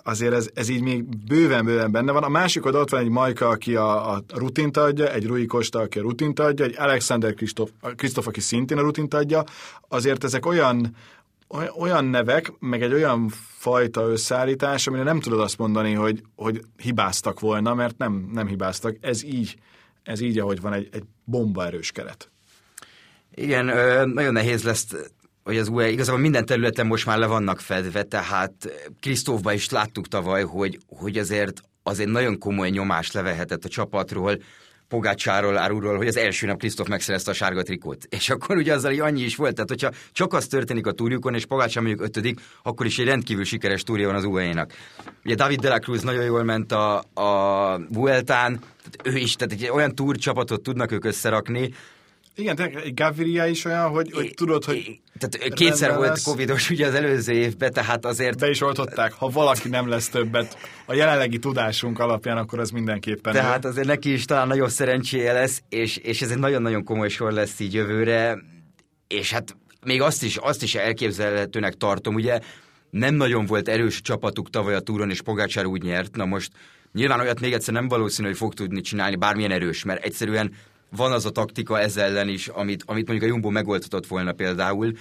azért 0.03 0.33
ez, 0.33 0.49
ez 0.53 0.69
így 0.69 0.81
még 0.81 1.03
bőven-bőven 1.27 1.91
benne 1.91 2.11
van. 2.11 2.23
A 2.23 2.29
másik 2.29 2.65
oda 2.65 2.79
ott 2.79 2.89
van 2.89 3.01
egy 3.01 3.09
Majka, 3.09 3.47
aki 3.47 3.75
a, 3.75 4.11
a 4.11 4.23
rutint 4.33 4.77
adja, 4.77 5.13
egy 5.13 5.25
Rui 5.25 5.45
Costa, 5.45 5.79
aki 5.79 5.99
a 5.99 6.01
rutint 6.01 6.39
adja, 6.39 6.65
egy 6.65 6.75
Alexander 6.77 7.33
Kristoff, 7.95 8.27
aki 8.27 8.39
szintén 8.39 8.77
a 8.77 8.81
rutint 8.81 9.13
adja. 9.13 9.43
Azért 9.87 10.23
ezek 10.23 10.45
olyan, 10.45 10.95
olyan 11.77 12.05
nevek, 12.05 12.51
meg 12.59 12.81
egy 12.81 12.93
olyan 12.93 13.29
fajta 13.57 14.01
összeállítás, 14.01 14.87
amire 14.87 15.03
nem 15.03 15.19
tudod 15.19 15.39
azt 15.39 15.57
mondani, 15.57 15.93
hogy, 15.93 16.23
hogy 16.35 16.61
hibáztak 16.77 17.39
volna, 17.39 17.73
mert 17.73 17.97
nem, 17.97 18.29
nem 18.33 18.47
hibáztak. 18.47 18.97
Ez 19.01 19.23
így, 19.23 19.55
ez 20.03 20.19
így, 20.19 20.39
ahogy 20.39 20.61
van 20.61 20.73
egy, 20.73 20.89
egy 20.91 21.03
bombaerős 21.23 21.91
keret. 21.91 22.31
Igen, 23.33 23.65
nagyon 24.09 24.33
nehéz 24.33 24.63
lesz 24.63 24.87
hogy 25.43 25.57
az 25.57 25.67
UE 25.67 25.89
igazából 25.89 26.21
minden 26.21 26.45
területen 26.45 26.87
most 26.87 27.05
már 27.05 27.17
le 27.17 27.25
vannak 27.25 27.59
fedve, 27.59 28.03
tehát 28.03 28.53
Krisztófban 28.99 29.53
is 29.53 29.69
láttuk 29.69 30.07
tavaly, 30.07 30.43
hogy, 30.43 30.79
hogy 30.87 31.17
azért, 31.17 31.61
azért 31.83 32.09
nagyon 32.09 32.37
komoly 32.37 32.69
nyomás 32.69 33.11
levehetett 33.11 33.65
a 33.65 33.69
csapatról, 33.69 34.41
Pogácsáról, 34.91 35.57
Árulról, 35.57 35.97
hogy 35.97 36.07
az 36.07 36.17
első 36.17 36.47
nap 36.47 36.59
Krisztóf 36.59 36.87
megszerezte 36.87 37.31
a 37.31 37.33
sárga 37.33 37.63
trikót. 37.63 38.05
És 38.09 38.29
akkor 38.29 38.57
ugye 38.57 38.73
azzal 38.73 39.01
annyi 39.01 39.21
is 39.21 39.35
volt, 39.35 39.53
tehát 39.53 39.69
hogyha 39.69 39.91
csak 40.11 40.33
az 40.33 40.47
történik 40.47 40.87
a 40.87 40.91
túrjukon, 40.91 41.35
és 41.35 41.45
Pogácsár 41.45 41.83
mondjuk 41.83 42.05
ötödik, 42.05 42.39
akkor 42.63 42.85
is 42.85 42.99
egy 42.99 43.05
rendkívül 43.05 43.43
sikeres 43.43 43.83
túrja 43.83 44.07
van 44.07 44.15
az 44.15 44.23
UE-nak. 44.23 44.73
Ugye 45.25 45.35
David 45.35 45.59
de 45.59 45.69
la 45.69 45.79
Cruz 45.79 46.01
nagyon 46.01 46.23
jól 46.23 46.43
ment 46.43 46.71
a, 46.71 46.97
a 47.13 47.79
Vueltán, 47.89 48.59
tehát 48.59 49.15
ő 49.15 49.17
is, 49.17 49.35
tehát 49.35 49.53
egy 49.53 49.69
olyan 49.69 49.95
túrcsapatot 49.95 50.63
tudnak 50.63 50.91
ők 50.91 51.05
összerakni, 51.05 51.73
igen, 52.35 52.71
Gaviria 52.93 53.45
is 53.45 53.65
olyan, 53.65 53.89
hogy, 53.89 54.11
hogy 54.11 54.33
tudod, 54.35 54.65
hogy... 54.65 54.99
Tehát 55.19 55.53
kétszer 55.53 55.95
volt 55.95 56.09
lesz. 56.09 56.23
covidos 56.23 56.69
ugye 56.69 56.87
az 56.87 56.93
előző 56.93 57.33
évben, 57.33 57.73
tehát 57.73 58.05
azért... 58.05 58.39
Be 58.39 58.49
is 58.49 58.61
oltották, 58.61 59.13
ha 59.13 59.29
valaki 59.29 59.69
nem 59.69 59.87
lesz 59.87 60.09
többet 60.09 60.57
a 60.85 60.93
jelenlegi 60.93 61.39
tudásunk 61.39 61.99
alapján, 61.99 62.37
akkor 62.37 62.59
az 62.59 62.69
mindenképpen... 62.69 63.33
Tehát 63.33 63.65
azért 63.65 63.87
neki 63.87 64.13
is 64.13 64.25
talán 64.25 64.47
nagyobb 64.47 64.69
szerencséje 64.69 65.33
lesz, 65.33 65.61
és, 65.69 65.97
és 65.97 66.21
ez 66.21 66.31
egy 66.31 66.39
nagyon-nagyon 66.39 66.83
komoly 66.83 67.09
sor 67.09 67.31
lesz 67.31 67.59
így 67.59 67.73
jövőre, 67.73 68.37
és 69.07 69.31
hát 69.31 69.55
még 69.85 70.01
azt 70.01 70.23
is, 70.23 70.37
azt 70.37 70.63
is 70.63 70.75
elképzelhetőnek 70.75 71.73
tartom, 71.73 72.15
ugye 72.15 72.39
nem 72.89 73.15
nagyon 73.15 73.45
volt 73.45 73.67
erős 73.67 74.01
csapatuk 74.01 74.49
tavaly 74.49 74.75
a 74.75 74.79
túron, 74.79 75.09
és 75.09 75.21
Pogácsár 75.21 75.65
úgy 75.65 75.83
nyert, 75.83 76.15
na 76.15 76.25
most 76.25 76.51
nyilván 76.93 77.19
olyat 77.19 77.39
még 77.39 77.53
egyszer 77.53 77.73
nem 77.73 77.87
valószínű, 77.87 78.27
hogy 78.27 78.37
fog 78.37 78.53
tudni 78.53 78.81
csinálni, 78.81 79.15
bármilyen 79.15 79.51
erős, 79.51 79.83
mert 79.83 80.03
egyszerűen 80.03 80.53
van 80.95 81.11
az 81.11 81.25
a 81.25 81.29
taktika 81.29 81.79
ezzel 81.79 82.09
ellen 82.09 82.27
is, 82.27 82.47
amit, 82.47 82.83
amit 82.85 83.07
mondjuk 83.07 83.29
a 83.29 83.33
Jumbo 83.33 83.49
megoldhatott 83.49 84.07
volna 84.07 84.31
például, 84.31 84.93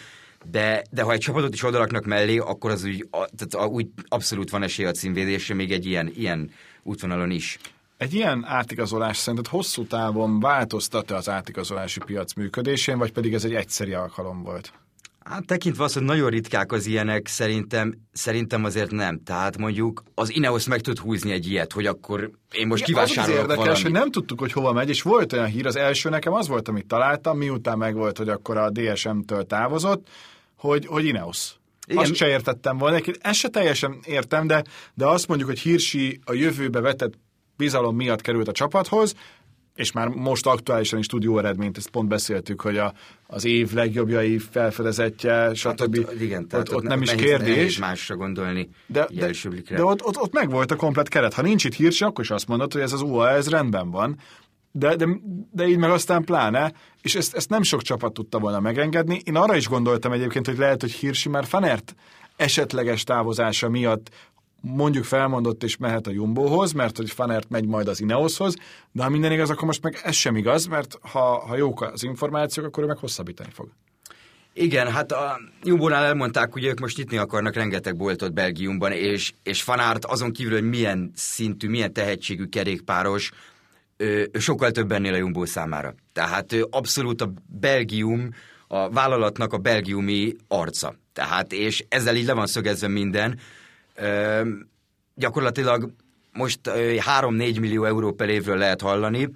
de, 0.50 0.82
de 0.90 1.02
ha 1.02 1.12
egy 1.12 1.20
csapatot 1.20 1.54
is 1.54 1.62
odaraknak 1.62 2.04
mellé, 2.04 2.38
akkor 2.38 2.70
az 2.70 2.84
úgy, 2.84 3.08
a, 3.10 3.28
tehát 3.36 3.68
úgy 3.68 3.86
abszolút 4.08 4.50
van 4.50 4.62
esély 4.62 4.86
a 4.86 4.90
címvédésre, 4.90 5.54
még 5.54 5.72
egy 5.72 5.86
ilyen, 5.86 6.12
ilyen 6.16 6.50
útvonalon 6.82 7.30
is. 7.30 7.58
Egy 7.96 8.14
ilyen 8.14 8.44
átigazolás 8.44 9.16
szerinted 9.16 9.46
hosszú 9.46 9.86
távon 9.86 10.40
változtatta 10.40 11.16
az 11.16 11.28
átigazolási 11.28 12.00
piac 12.06 12.34
működésén, 12.34 12.98
vagy 12.98 13.12
pedig 13.12 13.34
ez 13.34 13.44
egy 13.44 13.54
egyszeri 13.54 13.92
alkalom 13.92 14.42
volt? 14.42 14.72
Hát 15.24 15.46
tekintve 15.46 15.84
azt, 15.84 15.94
hogy 15.94 16.02
nagyon 16.02 16.30
ritkák 16.30 16.72
az 16.72 16.86
ilyenek, 16.86 17.26
szerintem, 17.26 17.94
szerintem 18.12 18.64
azért 18.64 18.90
nem. 18.90 19.22
Tehát 19.24 19.58
mondjuk 19.58 20.02
az 20.14 20.34
Ineos 20.34 20.66
meg 20.66 20.80
tud 20.80 20.98
húzni 20.98 21.32
egy 21.32 21.46
ilyet, 21.46 21.72
hogy 21.72 21.86
akkor 21.86 22.30
én 22.52 22.66
most 22.66 22.84
kivásárolok 22.84 23.34
az, 23.34 23.40
érdekes, 23.40 23.64
valami. 23.64 23.82
hogy 23.82 23.92
nem 23.92 24.10
tudtuk, 24.10 24.40
hogy 24.40 24.52
hova 24.52 24.72
megy, 24.72 24.88
és 24.88 25.02
volt 25.02 25.32
olyan 25.32 25.46
hír, 25.46 25.66
az 25.66 25.76
első 25.76 26.08
nekem 26.08 26.32
az 26.32 26.48
volt, 26.48 26.68
amit 26.68 26.86
találtam, 26.86 27.38
miután 27.38 27.78
meg 27.78 27.94
volt, 27.94 28.18
hogy 28.18 28.28
akkor 28.28 28.56
a 28.56 28.70
DSM-től 28.70 29.46
távozott, 29.46 30.08
hogy, 30.56 30.86
hogy 30.86 31.04
Ineos. 31.04 31.54
Igen. 31.86 32.02
Azt 32.02 32.14
se 32.14 32.28
értettem 32.28 32.78
volna. 32.78 32.98
Ezt 33.20 33.38
se 33.38 33.48
teljesen 33.48 33.98
értem, 34.04 34.46
de, 34.46 34.64
de 34.94 35.06
azt 35.06 35.28
mondjuk, 35.28 35.48
hogy 35.48 35.58
Hirsi 35.58 36.20
a 36.24 36.32
jövőbe 36.32 36.80
vetett 36.80 37.12
bizalom 37.56 37.96
miatt 37.96 38.20
került 38.20 38.48
a 38.48 38.52
csapathoz, 38.52 39.14
és 39.74 39.92
már 39.92 40.08
most 40.08 40.46
aktuálisan 40.46 40.98
is 40.98 41.06
tud 41.06 41.22
jó 41.22 41.38
eredményt, 41.38 41.76
ezt 41.76 41.90
pont 41.90 42.08
beszéltük, 42.08 42.60
hogy 42.60 42.78
a, 42.78 42.92
az 43.26 43.44
év 43.44 43.72
legjobbjai 43.72 44.38
felfedezetje, 44.38 45.54
stb. 45.54 45.68
Hát 45.68 45.80
ott, 45.80 46.20
igen, 46.20 46.48
tehát 46.48 46.68
ott, 46.68 46.74
ott, 46.74 46.82
ott 46.82 46.88
nem 46.88 47.02
is 47.02 47.14
kérdés. 47.14 47.54
Nehéz 47.54 47.78
másra 47.78 48.16
gondolni 48.16 48.68
de, 48.86 49.06
de, 49.10 49.30
de 49.68 49.84
ott, 49.84 50.04
ott, 50.04 50.18
ott 50.18 50.32
meg 50.32 50.50
volt 50.50 50.70
a 50.70 50.76
komplet 50.76 51.08
keret. 51.08 51.34
Ha 51.34 51.42
nincs 51.42 51.64
itt 51.64 51.74
hírsi, 51.74 52.04
akkor 52.04 52.24
is 52.24 52.30
azt 52.30 52.48
mondod, 52.48 52.72
hogy 52.72 52.82
ez 52.82 52.92
az 52.92 53.02
UA, 53.02 53.30
ez 53.30 53.48
rendben 53.48 53.90
van. 53.90 54.18
De, 54.72 54.96
de, 54.96 55.06
de 55.52 55.66
így 55.66 55.78
meg 55.78 55.90
aztán 55.90 56.24
pláne, 56.24 56.72
és 57.02 57.14
ezt, 57.14 57.34
ezt 57.34 57.48
nem 57.48 57.62
sok 57.62 57.82
csapat 57.82 58.12
tudta 58.12 58.38
volna 58.38 58.60
megengedni. 58.60 59.20
Én 59.24 59.36
arra 59.36 59.56
is 59.56 59.68
gondoltam 59.68 60.12
egyébként, 60.12 60.46
hogy 60.46 60.58
lehet, 60.58 60.80
hogy 60.80 60.92
Hirsi 60.92 61.28
már 61.28 61.44
Fanert 61.44 61.94
esetleges 62.36 63.04
távozása 63.04 63.68
miatt 63.68 64.10
mondjuk 64.60 65.04
felmondott 65.04 65.62
és 65.62 65.76
mehet 65.76 66.06
a 66.06 66.10
Jumbohoz, 66.10 66.72
mert 66.72 66.96
hogy 66.96 67.10
Fanert 67.10 67.48
megy 67.48 67.66
majd 67.66 67.88
az 67.88 68.00
Ineoshoz, 68.00 68.56
de 68.92 69.02
ha 69.02 69.08
minden 69.08 69.32
igaz, 69.32 69.50
akkor 69.50 69.64
most 69.64 69.82
meg 69.82 70.00
ez 70.02 70.14
sem 70.14 70.36
igaz, 70.36 70.66
mert 70.66 70.98
ha, 71.00 71.38
ha 71.46 71.56
jók 71.56 71.82
az 71.82 72.02
információk, 72.02 72.66
akkor 72.66 72.82
ő 72.82 72.86
meg 72.86 72.96
hosszabbítani 72.96 73.50
fog. 73.52 73.68
Igen, 74.52 74.92
hát 74.92 75.12
a 75.12 75.40
Jumbo-nál 75.62 76.04
elmondták, 76.04 76.52
hogy 76.52 76.64
ők 76.64 76.80
most 76.80 76.96
nyitni 76.96 77.16
akarnak 77.16 77.54
rengeteg 77.54 77.96
boltot 77.96 78.32
Belgiumban, 78.32 78.92
és, 78.92 79.32
és 79.42 79.62
Fanárt 79.62 80.04
azon 80.04 80.32
kívül, 80.32 80.52
hogy 80.52 80.68
milyen 80.68 81.10
szintű, 81.14 81.68
milyen 81.68 81.92
tehetségű 81.92 82.44
kerékpáros, 82.44 83.30
ő, 83.96 84.30
sokkal 84.38 84.70
több 84.70 84.92
ennél 84.92 85.12
a 85.12 85.16
Jumbo 85.16 85.46
számára. 85.46 85.94
Tehát 86.12 86.52
ő 86.52 86.66
abszolút 86.70 87.20
a 87.20 87.32
Belgium, 87.46 88.28
a 88.72 88.90
vállalatnak 88.90 89.52
a 89.52 89.58
belgiumi 89.58 90.36
arca. 90.48 90.94
Tehát, 91.12 91.52
és 91.52 91.84
ezzel 91.88 92.16
így 92.16 92.26
le 92.26 92.32
van 92.32 92.46
szögezve 92.46 92.88
minden, 92.88 93.38
gyakorlatilag 95.14 95.90
most 96.32 96.60
3-4 96.64 97.60
millió 97.60 97.84
euró 97.84 98.12
per 98.12 98.28
évről 98.28 98.56
lehet 98.56 98.80
hallani, 98.80 99.28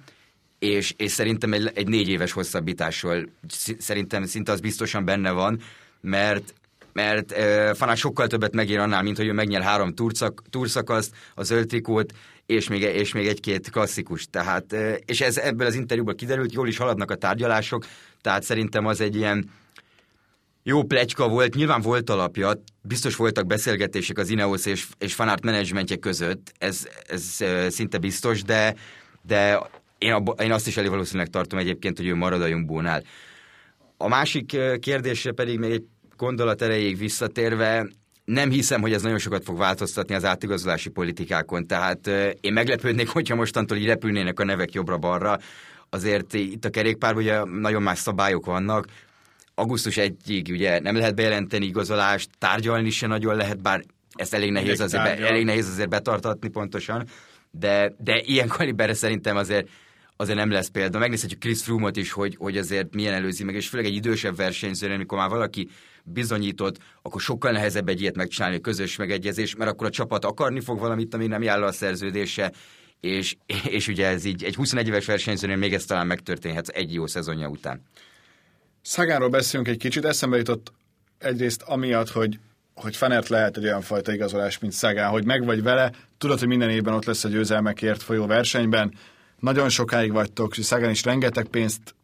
és, 0.59 0.93
és 0.97 1.11
szerintem 1.11 1.53
egy, 1.53 1.71
egy 1.73 1.87
négy 1.87 2.09
éves 2.09 2.31
hosszabbításról 2.31 3.29
szerintem 3.77 4.25
szinte 4.25 4.51
az 4.51 4.59
biztosan 4.59 5.05
benne 5.05 5.31
van, 5.31 5.61
mert 6.01 6.53
mert 6.93 7.31
e, 7.31 7.73
Fanák 7.73 7.97
sokkal 7.97 8.27
többet 8.27 8.53
megér 8.53 8.79
annál, 8.79 9.03
mint 9.03 9.17
hogy 9.17 9.27
ő 9.27 9.31
megnyer 9.31 9.61
három 9.61 9.93
túrszak, 9.93 10.41
túrszakaszt, 10.49 11.15
a 11.35 11.43
zöld 11.43 11.83
és 12.45 12.67
még, 12.67 12.81
és 12.81 13.13
még 13.13 13.27
egy-két 13.27 13.69
klasszikus. 13.69 14.27
Tehát, 14.29 14.73
e, 14.73 14.93
és 15.05 15.21
ez 15.21 15.37
ebből 15.37 15.67
az 15.67 15.75
interjúból 15.75 16.15
kiderült, 16.15 16.53
jól 16.53 16.67
is 16.67 16.77
haladnak 16.77 17.11
a 17.11 17.15
tárgyalások, 17.15 17.85
tehát 18.21 18.43
szerintem 18.43 18.85
az 18.85 19.01
egy 19.01 19.15
ilyen 19.15 19.49
jó 20.67 20.83
plecska 20.83 21.27
volt, 21.27 21.55
nyilván 21.55 21.81
volt 21.81 22.09
alapja, 22.09 22.51
biztos 22.81 23.15
voltak 23.15 23.45
beszélgetések 23.45 24.17
az 24.17 24.29
Ineos 24.29 24.65
és, 24.65 24.87
és 24.97 25.13
Fanart 25.13 25.43
menedzsmentje 25.43 25.95
között, 25.95 26.53
ez, 26.57 26.87
ez 27.07 27.43
szinte 27.67 27.97
biztos, 27.97 28.43
de, 28.43 28.75
de 29.21 29.59
én, 29.97 30.13
abba, 30.13 30.31
én 30.31 30.51
azt 30.51 30.67
is 30.67 30.77
elég 30.77 30.89
valószínűleg 30.89 31.27
tartom 31.27 31.59
egyébként, 31.59 31.97
hogy 31.97 32.07
ő 32.07 32.15
marad 32.15 32.41
a 32.41 32.45
Jumbónál. 32.45 33.03
A 33.97 34.07
másik 34.07 34.57
kérdésre 34.79 35.31
pedig 35.31 35.59
még 35.59 35.71
egy 35.71 35.83
gondolat 36.17 36.61
erejéig 36.61 36.97
visszatérve, 36.97 37.87
nem 38.23 38.49
hiszem, 38.49 38.81
hogy 38.81 38.93
ez 38.93 39.01
nagyon 39.01 39.19
sokat 39.19 39.43
fog 39.43 39.57
változtatni 39.57 40.15
az 40.15 40.25
átigazolási 40.25 40.89
politikákon, 40.89 41.67
tehát 41.67 42.07
én 42.41 42.53
meglepődnék, 42.53 43.09
hogyha 43.09 43.35
mostantól 43.35 43.77
így 43.77 43.85
repülnének 43.85 44.39
a 44.39 44.45
nevek 44.45 44.73
jobbra-balra, 44.73 45.39
azért 45.89 46.33
itt 46.33 46.65
a 46.65 46.69
kerékpárban 46.69 47.23
ugye 47.23 47.43
nagyon 47.43 47.81
más 47.81 47.99
szabályok 47.99 48.45
vannak, 48.45 48.85
augusztus 49.55 49.95
1-ig 49.99 50.49
ugye 50.49 50.79
nem 50.79 50.95
lehet 50.95 51.15
bejelenteni 51.15 51.65
igazolást, 51.65 52.29
tárgyalni 52.37 52.89
se 52.89 53.07
nagyon 53.07 53.35
lehet, 53.35 53.61
bár 53.61 53.83
ezt 54.13 54.33
elég 54.33 54.51
nehéz, 54.51 54.79
azért, 54.79 55.03
be, 55.03 55.17
elég 55.17 55.45
nehéz 55.45 55.69
azért 55.69 55.89
betartatni 55.89 56.49
pontosan, 56.49 57.07
de, 57.51 57.93
de 57.97 58.21
ilyen 58.21 58.47
kaliberre 58.47 58.93
szerintem 58.93 59.37
azért 59.37 59.69
azért 60.17 60.37
nem 60.37 60.51
lesz 60.51 60.67
példa. 60.67 60.99
Megnézhetjük 60.99 61.39
Chris 61.39 61.63
Froome-ot 61.63 61.97
is, 61.97 62.11
hogy, 62.11 62.35
hogy 62.35 62.57
azért 62.57 62.93
milyen 62.93 63.13
előzi 63.13 63.43
meg, 63.43 63.55
és 63.55 63.67
főleg 63.67 63.85
egy 63.85 63.95
idősebb 63.95 64.35
versenyző, 64.35 64.93
amikor 64.93 65.17
már 65.17 65.29
valaki 65.29 65.69
bizonyított, 66.03 66.77
akkor 67.01 67.21
sokkal 67.21 67.51
nehezebb 67.51 67.89
egy 67.89 68.01
ilyet 68.01 68.15
megcsinálni, 68.15 68.55
a 68.55 68.59
közös 68.59 68.95
megegyezés, 68.95 69.55
mert 69.55 69.71
akkor 69.71 69.87
a 69.87 69.89
csapat 69.89 70.25
akarni 70.25 70.59
fog 70.59 70.79
valamit, 70.79 71.13
ami 71.13 71.27
nem 71.27 71.41
jár 71.41 71.61
a 71.61 71.71
szerződése, 71.71 72.51
és, 72.99 73.35
és 73.77 73.87
ugye 73.87 74.07
ez 74.07 74.25
így 74.25 74.43
egy 74.43 74.55
21 74.55 74.87
éves 74.87 75.05
versenyzőnél 75.05 75.55
még 75.55 75.73
ez 75.73 75.85
talán 75.85 76.07
megtörténhet 76.07 76.67
egy 76.67 76.93
jó 76.93 77.07
szezonja 77.07 77.47
után. 77.47 77.81
Szagánról 78.87 79.29
beszélünk 79.29 79.67
egy 79.67 79.77
kicsit, 79.77 80.05
eszembe 80.05 80.37
jutott 80.37 80.73
egyrészt 81.17 81.61
amiatt, 81.61 82.09
hogy 82.09 82.39
hogy 82.73 82.95
Fenert 82.95 83.27
lehet 83.27 83.57
egy 83.57 83.63
olyan 83.63 83.81
fajta 83.81 84.13
igazolás, 84.13 84.59
mint 84.59 84.73
Szagán, 84.73 85.09
hogy 85.09 85.25
meg 85.25 85.45
vagy 85.45 85.63
vele, 85.63 85.91
tudod, 86.17 86.39
hogy 86.39 86.47
minden 86.47 86.69
évben 86.69 86.93
ott 86.93 87.05
lesz 87.05 87.23
a 87.23 87.29
győzelmekért 87.29 88.03
folyó 88.03 88.25
versenyben, 88.25 88.93
nagyon 89.39 89.69
sokáig 89.69 90.11
vagytok, 90.11 90.57
és 90.57 90.65
Szagán 90.65 90.89
is 90.89 91.03
rengeteg 91.03 91.45
pénzt 91.45 91.95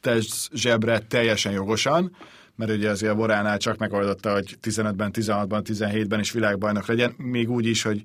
tesz 0.00 0.48
zsebre 0.52 0.98
teljesen 0.98 1.52
jogosan, 1.52 2.16
mert 2.56 2.70
ugye 2.70 2.90
azért 2.90 3.12
a 3.12 3.16
Boránál 3.16 3.58
csak 3.58 3.78
megoldotta, 3.78 4.32
hogy 4.32 4.56
15-ben, 4.62 5.10
16-ban, 5.12 5.62
17-ben 5.64 6.20
is 6.20 6.32
világbajnok 6.32 6.86
legyen, 6.86 7.14
még 7.16 7.50
úgy 7.50 7.66
is, 7.66 7.82
hogy 7.82 8.02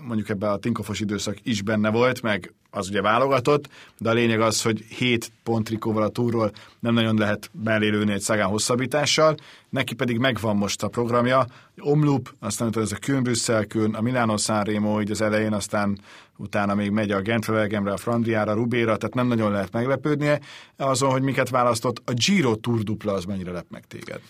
mondjuk 0.00 0.28
ebben 0.28 0.50
a 0.50 0.56
Tinkofos 0.56 1.00
időszak 1.00 1.36
is 1.42 1.62
benne 1.62 1.90
volt, 1.90 2.22
meg 2.22 2.52
az 2.70 2.88
ugye 2.88 3.02
válogatott, 3.02 3.68
de 3.98 4.10
a 4.10 4.12
lényeg 4.12 4.40
az, 4.40 4.62
hogy 4.62 4.80
7 4.80 5.32
pontrikóval 5.42 6.02
a 6.02 6.08
túról 6.08 6.52
nem 6.80 6.94
nagyon 6.94 7.16
lehet 7.16 7.50
mellélőni 7.64 8.12
egy 8.12 8.20
Szagán 8.20 8.48
hosszabbítással, 8.48 9.34
neki 9.68 9.94
pedig 9.94 10.18
megvan 10.18 10.56
most 10.56 10.82
a 10.82 10.88
programja, 10.88 11.46
Omloop, 11.78 12.34
aztán 12.38 12.72
ez 12.76 12.92
a 12.92 12.96
Köln 12.96 13.22
Brüsszel, 13.22 13.66
a 13.92 14.00
Milano 14.00 14.36
Sanremo 14.36 15.00
így 15.00 15.10
az 15.10 15.20
elején, 15.20 15.52
aztán 15.52 15.98
utána 16.36 16.74
még 16.74 16.90
megy 16.90 17.10
a 17.10 17.20
Gentfelgemre, 17.20 17.92
a 17.92 17.96
Frandriára, 17.96 18.52
Rubéra, 18.52 18.96
tehát 18.96 19.14
nem 19.14 19.26
nagyon 19.26 19.52
lehet 19.52 19.72
meglepődnie 19.72 20.40
azon, 20.76 21.10
hogy 21.10 21.22
miket 21.22 21.48
választott. 21.48 22.02
A 22.04 22.12
Giro 22.12 22.54
Tour 22.54 22.82
dupla 22.82 23.12
az 23.12 23.24
mennyire 23.24 23.52
lep 23.52 23.66
meg 23.70 23.86
téged? 23.86 24.20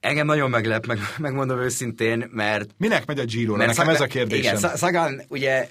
Engem 0.00 0.26
nagyon 0.26 0.50
meglep, 0.50 0.86
meg, 0.86 0.98
megmondom 1.18 1.58
őszintén, 1.58 2.28
mert... 2.32 2.70
Minek 2.78 3.06
megy 3.06 3.18
a 3.18 3.24
Giro? 3.24 3.56
Nekem 3.56 3.74
Szagán, 3.74 3.94
ez 3.94 4.00
a 4.00 4.06
kérdésem. 4.06 4.56
Igen, 4.56 4.76
Szagán 4.76 5.22
ugye 5.28 5.68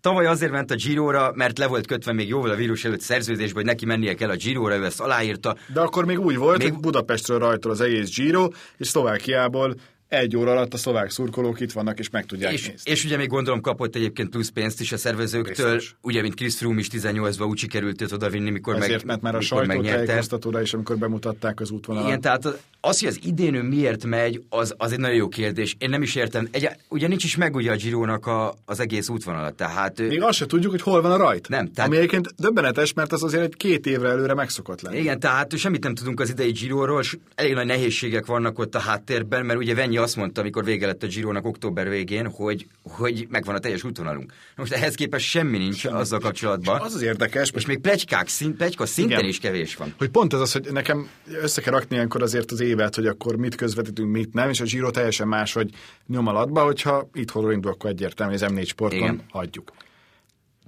tavaly 0.00 0.26
azért 0.26 0.52
ment 0.52 0.70
a 0.70 0.74
Giróra, 0.74 1.32
mert 1.34 1.58
le 1.58 1.66
volt 1.66 1.86
kötve 1.86 2.12
még 2.12 2.28
jóval 2.28 2.50
a 2.50 2.54
vírus 2.54 2.84
előtt 2.84 3.00
szerződésbe, 3.00 3.54
hogy 3.54 3.64
neki 3.64 3.86
mennie 3.86 4.14
kell 4.14 4.30
a 4.30 4.36
Giróra, 4.36 4.76
ő 4.76 4.84
ezt 4.84 5.00
aláírta. 5.00 5.56
De 5.72 5.80
akkor 5.80 6.04
még 6.04 6.18
úgy 6.18 6.36
volt, 6.36 6.58
még... 6.58 6.72
hogy 6.72 6.80
Budapestről 6.80 7.38
rajtol 7.38 7.70
az 7.70 7.80
egész 7.80 8.14
Giro, 8.14 8.48
és 8.76 8.88
Szlovákiából 8.88 9.74
egy 10.16 10.36
óra 10.36 10.50
alatt 10.50 10.74
a 10.74 10.76
szlovák 10.76 11.10
szurkolók 11.10 11.60
itt 11.60 11.72
vannak, 11.72 11.98
és 11.98 12.10
meg 12.10 12.26
tudják 12.26 12.52
és, 12.52 12.68
nézni. 12.68 12.90
És 12.90 13.04
ugye 13.04 13.16
még 13.16 13.28
gondolom 13.28 13.60
kapott 13.60 13.96
egyébként 13.96 14.28
plusz 14.28 14.48
pénzt 14.48 14.80
is 14.80 14.92
a 14.92 14.96
szervezőktől, 14.96 15.74
Biztos. 15.74 15.94
ugye 16.02 16.22
mint 16.22 16.34
Chris 16.34 16.54
Froome 16.54 16.80
is 16.80 16.88
18-ban 16.92 17.48
úgy 17.48 17.58
sikerült 17.58 18.02
őt 18.02 18.12
odavinni, 18.12 18.50
mikor 18.50 18.76
Ezért, 18.76 18.90
meg, 18.92 19.06
mert 19.06 19.20
már 19.22 19.34
a 19.34 19.40
sajtótájékoztatóra 19.40 20.60
is, 20.60 20.74
amikor 20.74 20.98
bemutatták 20.98 21.60
az 21.60 21.70
útvonalat. 21.70 22.08
Igen, 22.08 22.20
tehát 22.20 22.46
az, 22.80 22.98
hogy 22.98 23.08
az 23.08 23.18
idén 23.22 23.54
ő 23.54 23.62
miért 23.62 24.04
megy, 24.04 24.42
az, 24.48 24.74
az 24.76 24.92
egy 24.92 24.98
nagyon 24.98 25.16
jó 25.16 25.28
kérdés. 25.28 25.76
Én 25.78 25.90
nem 25.90 26.02
is 26.02 26.14
értem. 26.14 26.48
Egy, 26.50 26.68
ugye 26.88 27.08
nincs 27.08 27.24
is 27.24 27.36
meg 27.36 27.54
ugye 27.54 27.72
a 27.72 27.76
Girónak 27.76 28.26
a, 28.26 28.54
az 28.64 28.80
egész 28.80 29.08
útvonala. 29.08 29.50
Tehát, 29.50 29.98
Még 29.98 30.22
azt 30.22 30.38
se 30.38 30.46
tudjuk, 30.46 30.70
hogy 30.70 30.82
hol 30.82 31.02
van 31.02 31.12
a 31.12 31.16
rajt. 31.16 31.48
Nem. 31.48 31.72
Tehát... 31.72 31.90
Ami 31.90 31.98
egyébként 31.98 32.34
döbbenetes, 32.36 32.92
mert 32.92 33.12
az 33.12 33.22
azért 33.22 33.42
egy 33.42 33.56
két 33.56 33.86
évre 33.86 34.08
előre 34.08 34.34
megszokott 34.34 34.80
lenni. 34.80 34.98
Igen, 34.98 35.20
tehát 35.20 35.56
semmit 35.56 35.82
nem 35.82 35.94
tudunk 35.94 36.20
az 36.20 36.30
idei 36.30 36.50
Giróról, 36.50 37.02
elég 37.34 37.54
nagy 37.54 37.66
nehézségek 37.66 38.26
vannak 38.26 38.58
ott 38.58 38.74
a 38.74 38.78
háttérben, 38.78 39.46
mert 39.46 39.58
ugye 39.58 39.74
Venyi 39.74 39.96
azt 40.04 40.16
mondta, 40.16 40.40
amikor 40.40 40.64
vége 40.64 40.86
lett 40.86 41.02
a 41.02 41.06
Girónak 41.06 41.46
október 41.46 41.88
végén, 41.88 42.30
hogy, 42.30 42.66
hogy 42.82 43.26
megvan 43.30 43.54
a 43.54 43.58
teljes 43.58 43.84
útvonalunk. 43.84 44.32
Most 44.56 44.72
ehhez 44.72 44.94
képest 44.94 45.26
semmi 45.26 45.58
nincs 45.58 45.76
semmi. 45.76 45.98
azzal 45.98 46.18
kapcsolatban. 46.18 46.78
És 46.78 46.86
az 46.86 46.94
az 46.94 47.02
érdekes. 47.02 47.50
És 47.54 47.66
még 47.66 47.78
plegykák 47.78 48.28
szint, 48.28 48.56
plegyka 48.56 48.86
szinten 48.86 49.18
Igen. 49.18 49.30
is 49.30 49.38
kevés 49.38 49.76
van. 49.76 49.94
Hogy 49.98 50.08
pont 50.08 50.32
ez 50.32 50.40
az, 50.40 50.52
hogy 50.52 50.72
nekem 50.72 51.08
össze 51.42 51.60
kell 51.60 51.72
rakni 51.72 51.96
ilyenkor 51.96 52.22
azért 52.22 52.50
az 52.50 52.60
évet, 52.60 52.94
hogy 52.94 53.06
akkor 53.06 53.36
mit 53.36 53.54
közvetítünk, 53.54 54.10
mit 54.10 54.32
nem, 54.32 54.50
és 54.50 54.60
a 54.60 54.64
Giro 54.64 54.90
teljesen 54.90 55.28
más, 55.28 55.52
hogy 55.52 55.70
nyom 56.06 56.26
alatba, 56.26 56.64
hogyha 56.64 57.08
itthonról 57.12 57.52
indul, 57.52 57.70
akkor 57.70 57.90
egyértelmű, 57.90 58.34
az 58.34 58.44
M4 58.46 58.66
sporton 58.66 58.98
Igen. 58.98 59.22
hagyjuk. 59.30 59.72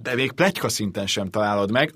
De 0.01 0.15
még 0.15 0.31
plegyka 0.31 0.69
szinten 0.69 1.07
sem 1.07 1.29
találod 1.29 1.71
meg. 1.71 1.93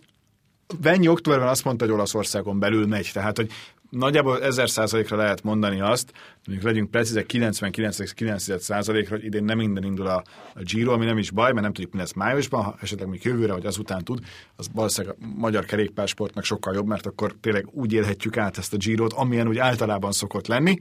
Venni 0.81 1.07
októberben 1.07 1.47
azt 1.47 1.63
mondta, 1.63 1.85
hogy 1.85 1.93
Olaszországon 1.93 2.59
belül 2.59 2.87
megy, 2.87 3.09
tehát 3.13 3.37
hogy 3.37 3.51
nagyjából 3.91 4.43
1000 4.43 4.69
százalékra 4.69 5.17
lehet 5.17 5.43
mondani 5.43 5.81
azt, 5.81 6.13
mondjuk 6.45 6.67
legyünk 6.67 6.91
precízek 6.91 7.25
99,9 7.33 8.59
százalékra, 8.59 9.15
hogy 9.15 9.25
idén 9.25 9.43
nem 9.43 9.57
minden 9.57 9.83
indul 9.83 10.07
a, 10.07 10.23
a 10.53 10.61
Giro, 10.63 10.93
ami 10.93 11.05
nem 11.05 11.17
is 11.17 11.31
baj, 11.31 11.51
mert 11.51 11.61
nem 11.61 11.73
tudjuk, 11.73 11.93
mi 11.93 11.99
lesz 11.99 12.13
májusban, 12.13 12.63
ha 12.63 12.75
esetleg 12.81 13.07
még 13.07 13.23
jövőre, 13.23 13.53
vagy 13.53 13.65
azután 13.65 14.03
tud, 14.03 14.19
az 14.55 14.67
valószínűleg 14.73 15.15
a 15.19 15.25
magyar 15.35 15.65
kerékpársportnak 15.65 16.43
sokkal 16.43 16.73
jobb, 16.73 16.87
mert 16.87 17.05
akkor 17.05 17.35
tényleg 17.41 17.67
úgy 17.71 17.93
élhetjük 17.93 18.37
át 18.37 18.57
ezt 18.57 18.73
a 18.73 18.77
Girot, 18.77 19.13
amilyen 19.13 19.47
úgy 19.47 19.57
általában 19.57 20.11
szokott 20.11 20.47
lenni, 20.47 20.77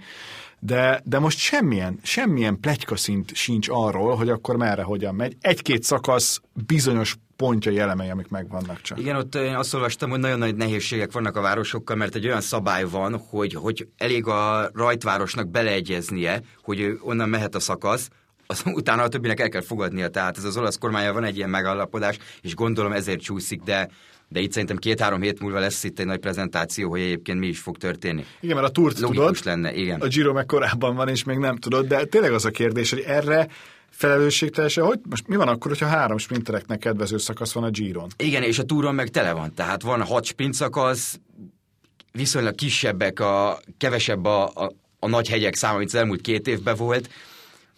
de, 0.61 1.03
de 1.05 1.19
most 1.19 1.39
semmilyen, 1.39 1.99
semmilyen 2.03 2.61
plegykaszint 2.61 3.35
sincs 3.35 3.69
arról, 3.71 4.17
hogy 4.17 4.29
akkor 4.29 4.57
merre, 4.57 4.83
hogyan 4.83 5.15
megy. 5.15 5.37
Egy-két 5.41 5.83
szakasz 5.83 6.41
bizonyos 6.67 7.17
pontjai, 7.41 7.79
elemei, 7.79 8.11
amik 8.11 8.29
megvannak 8.29 8.81
csak. 8.81 8.99
Igen, 8.99 9.17
ott 9.17 9.35
én 9.35 9.55
azt 9.55 9.75
olvastam, 9.75 10.11
hogy 10.11 10.19
nagyon 10.19 10.39
nagy 10.39 10.55
nehézségek 10.55 11.13
vannak 11.13 11.37
a 11.37 11.41
városokkal, 11.41 11.97
mert 11.97 12.15
egy 12.15 12.27
olyan 12.27 12.41
szabály 12.41 12.85
van, 12.85 13.19
hogy, 13.19 13.55
hogy 13.55 13.89
elég 13.97 14.27
a 14.27 14.71
rajtvárosnak 14.75 15.50
beleegyeznie, 15.51 16.41
hogy 16.63 16.99
onnan 17.03 17.29
mehet 17.29 17.55
a 17.55 17.61
szakasz, 17.61 18.09
az 18.47 18.63
utána 18.81 19.03
a 19.03 19.09
többinek 19.09 19.41
el 19.41 19.49
kell 19.49 19.63
fogadnia. 19.63 20.09
Tehát 20.09 20.37
ez 20.37 20.45
az 20.45 20.57
olasz 20.57 20.79
kormánya 20.79 21.13
van 21.13 21.25
egy 21.25 21.37
ilyen 21.37 21.51
megállapodás, 21.51 22.19
és 22.41 22.55
gondolom 22.55 22.93
ezért 22.93 23.21
csúszik, 23.21 23.63
de 23.63 23.89
de 24.33 24.41
itt 24.41 24.53
szerintem 24.53 24.77
két-három 24.77 25.21
hét 25.21 25.41
múlva 25.41 25.59
lesz 25.59 25.85
itt 25.85 25.99
egy 25.99 26.07
nagy 26.07 26.19
prezentáció, 26.19 26.91
hogy 26.91 27.01
egyébként 27.01 27.39
mi 27.39 27.47
is 27.47 27.59
fog 27.59 27.77
történni. 27.77 28.25
Igen, 28.41 28.57
mert 28.57 28.69
a 28.69 28.71
túrt 28.71 28.97
tudod, 28.97 29.39
lenne, 29.45 29.75
igen. 29.75 30.01
a 30.01 30.07
Giro 30.07 30.33
meg 30.33 30.47
korábban 30.47 30.95
van, 30.95 31.09
és 31.09 31.25
még 31.25 31.37
nem 31.37 31.57
tudod, 31.57 31.87
de 31.87 32.05
tényleg 32.05 32.33
az 32.33 32.45
a 32.45 32.51
kérdés, 32.51 32.91
hogy 32.91 33.01
erre 33.07 33.49
felelősségteljesen, 33.91 34.85
hogy 34.85 34.99
most 35.09 35.29
mi 35.29 35.37
van 35.37 35.49
akkor, 35.49 35.71
hogyha 35.71 35.87
három 35.87 36.19
sprintereknek 36.19 36.79
kedvező 36.79 37.19
szakasz 37.19 37.53
van 37.53 37.65
a 37.65 37.71
Giron? 37.71 38.09
Igen, 38.17 38.43
és 38.43 38.59
a 38.59 38.63
túron 38.63 38.95
meg 38.95 39.09
tele 39.09 39.33
van, 39.33 39.55
tehát 39.55 39.83
van 39.83 40.03
hat 40.03 40.25
sprint 40.25 40.55
szakasz, 40.55 41.21
viszonylag 42.13 42.55
kisebbek, 42.55 43.21
a, 43.21 43.61
kevesebb 43.79 44.25
a, 44.25 44.45
a, 44.45 44.73
a 45.01 45.09
nagy 45.09 45.29
hegyek 45.29 45.55
száma, 45.55 45.79
mint 45.79 45.91
az 45.91 45.99
elmúlt 45.99 46.21
két 46.21 46.49
évben 46.49 46.77
volt, 46.77 47.09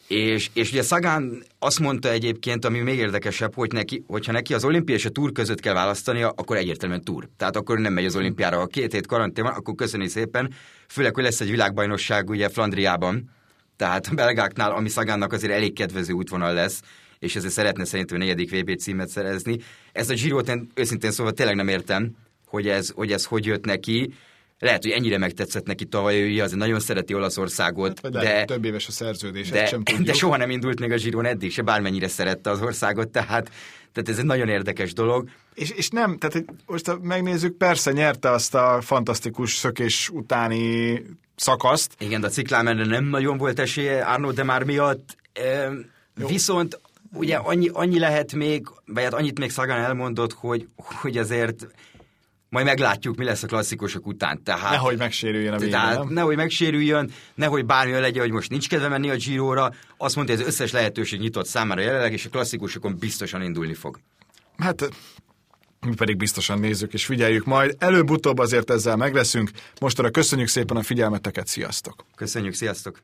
és, 0.06 0.50
és 0.52 0.70
ugye 0.70 0.82
Szagán 0.82 1.42
azt 1.58 1.80
mondta 1.80 2.10
egyébként, 2.10 2.64
ami 2.64 2.78
még 2.78 2.98
érdekesebb, 2.98 3.54
hogy 3.54 3.72
neki, 3.72 4.04
hogyha 4.06 4.32
neki 4.32 4.54
az 4.54 4.64
olimpia 4.64 4.94
és 4.94 5.04
a 5.04 5.10
túr 5.10 5.32
között 5.32 5.60
kell 5.60 5.74
választania, 5.74 6.28
akkor 6.28 6.56
egyértelműen 6.56 7.04
túr. 7.04 7.28
Tehát 7.36 7.56
akkor 7.56 7.78
nem 7.78 7.92
megy 7.92 8.04
az 8.04 8.16
olimpiára. 8.16 8.58
Ha 8.58 8.66
két 8.66 8.92
hét 8.92 9.06
karantén 9.06 9.44
van, 9.44 9.52
akkor 9.52 9.74
köszöni 9.74 10.08
szépen. 10.08 10.52
Főleg, 10.88 11.14
hogy 11.14 11.24
lesz 11.24 11.40
egy 11.40 11.50
világbajnosság 11.50 12.30
ugye 12.30 12.48
Flandriában, 12.48 13.30
tehát 13.76 14.06
a 14.06 14.14
belgáknál, 14.14 14.72
ami 14.72 14.88
Szagánnak 14.88 15.32
azért 15.32 15.52
elég 15.52 15.72
kedvező 15.72 16.12
útvonal 16.12 16.54
lesz, 16.54 16.80
és 17.18 17.36
ezért 17.36 17.52
szeretne 17.52 17.84
szerintem 17.84 18.16
a 18.16 18.18
negyedik 18.18 18.60
VB 18.60 18.76
címet 18.76 19.08
szerezni. 19.08 19.58
Ez 19.92 20.10
a 20.10 20.14
Giro-t 20.14 20.48
én 20.48 20.70
őszintén 20.74 21.10
szóval 21.10 21.32
tényleg 21.32 21.54
nem 21.54 21.68
értem, 21.68 22.10
hogy 22.46 22.68
ez 22.68 22.90
hogy, 22.94 23.12
ez 23.12 23.24
hogy 23.24 23.46
jött 23.46 23.64
neki. 23.64 24.14
Lehet, 24.62 24.82
hogy 24.82 24.90
ennyire 24.90 25.18
megtetszett 25.18 25.66
neki 25.66 25.84
tavaly, 25.84 26.20
ő 26.20 26.42
azért 26.42 26.58
nagyon 26.58 26.80
szereti 26.80 27.14
Olaszországot, 27.14 28.00
hát, 28.02 28.12
de, 28.12 28.44
több 28.44 28.64
éves 28.64 28.86
a 28.86 28.90
szerződés, 28.90 29.50
de, 29.50 29.66
sem 29.66 29.82
de 30.04 30.12
soha 30.12 30.36
nem 30.36 30.50
indult 30.50 30.80
még 30.80 30.92
a 30.92 30.96
Giron 30.96 31.24
eddig, 31.24 31.52
se 31.52 31.62
bármennyire 31.62 32.08
szerette 32.08 32.50
az 32.50 32.60
országot, 32.60 33.08
tehát, 33.08 33.50
tehát 33.92 34.08
ez 34.08 34.18
egy 34.18 34.24
nagyon 34.24 34.48
érdekes 34.48 34.92
dolog. 34.92 35.28
És, 35.54 35.70
és 35.70 35.88
nem, 35.88 36.18
tehát 36.18 36.44
most 36.66 36.98
megnézzük, 37.00 37.56
persze 37.56 37.92
nyerte 37.92 38.30
azt 38.30 38.54
a 38.54 38.78
fantasztikus 38.80 39.54
szökés 39.54 40.08
utáni 40.08 41.02
szakaszt. 41.36 41.94
Igen, 41.98 42.20
de 42.20 42.26
a 42.26 42.30
ciklámenre 42.30 42.84
nem 42.84 43.04
nagyon 43.04 43.38
volt 43.38 43.58
esélye 43.58 44.04
Arno 44.04 44.32
de 44.32 44.42
már 44.42 44.64
miatt, 44.64 45.16
e, 45.32 45.70
viszont 46.26 46.80
ugye 47.12 47.36
annyi, 47.36 47.68
annyi 47.72 47.98
lehet 47.98 48.32
még, 48.32 48.66
vagy 48.86 49.02
hát 49.02 49.14
annyit 49.14 49.38
még 49.38 49.50
Szagan 49.50 49.78
elmondott, 49.78 50.32
hogy, 50.32 50.68
hogy 50.76 51.18
azért 51.18 51.66
majd 52.52 52.66
meglátjuk, 52.66 53.16
mi 53.16 53.24
lesz 53.24 53.42
a 53.42 53.46
klasszikusok 53.46 54.06
után. 54.06 54.42
Tehát, 54.42 54.70
nehogy 54.70 54.98
megsérüljön 54.98 55.52
a 55.52 55.56
végén, 55.56 55.72
tehát, 55.72 55.98
nem? 55.98 56.12
Nehogy 56.12 56.36
megsérüljön, 56.36 57.10
nehogy 57.34 57.66
bármi 57.66 57.92
legyen, 57.92 58.22
hogy 58.22 58.32
most 58.32 58.50
nincs 58.50 58.68
kedve 58.68 58.88
menni 58.88 59.10
a 59.10 59.14
Giro-ra. 59.14 59.72
Azt 59.96 60.16
mondta, 60.16 60.34
hogy 60.34 60.42
az 60.42 60.48
összes 60.48 60.72
lehetőség 60.72 61.20
nyitott 61.20 61.46
számára 61.46 61.80
jelenleg, 61.80 62.12
és 62.12 62.24
a 62.24 62.28
klasszikusokon 62.28 62.96
biztosan 62.98 63.42
indulni 63.42 63.74
fog. 63.74 63.98
Hát 64.56 64.88
mi 65.86 65.94
pedig 65.94 66.16
biztosan 66.16 66.58
nézzük 66.58 66.92
és 66.92 67.04
figyeljük 67.04 67.44
majd. 67.44 67.76
Előbb-utóbb 67.78 68.38
azért 68.38 68.70
ezzel 68.70 68.96
megleszünk. 68.96 69.50
Mostanra 69.80 70.10
köszönjük 70.10 70.48
szépen 70.48 70.76
a 70.76 70.82
figyelmeteket, 70.82 71.46
sziasztok! 71.46 72.04
Köszönjük, 72.14 72.54
sziasztok! 72.54 73.02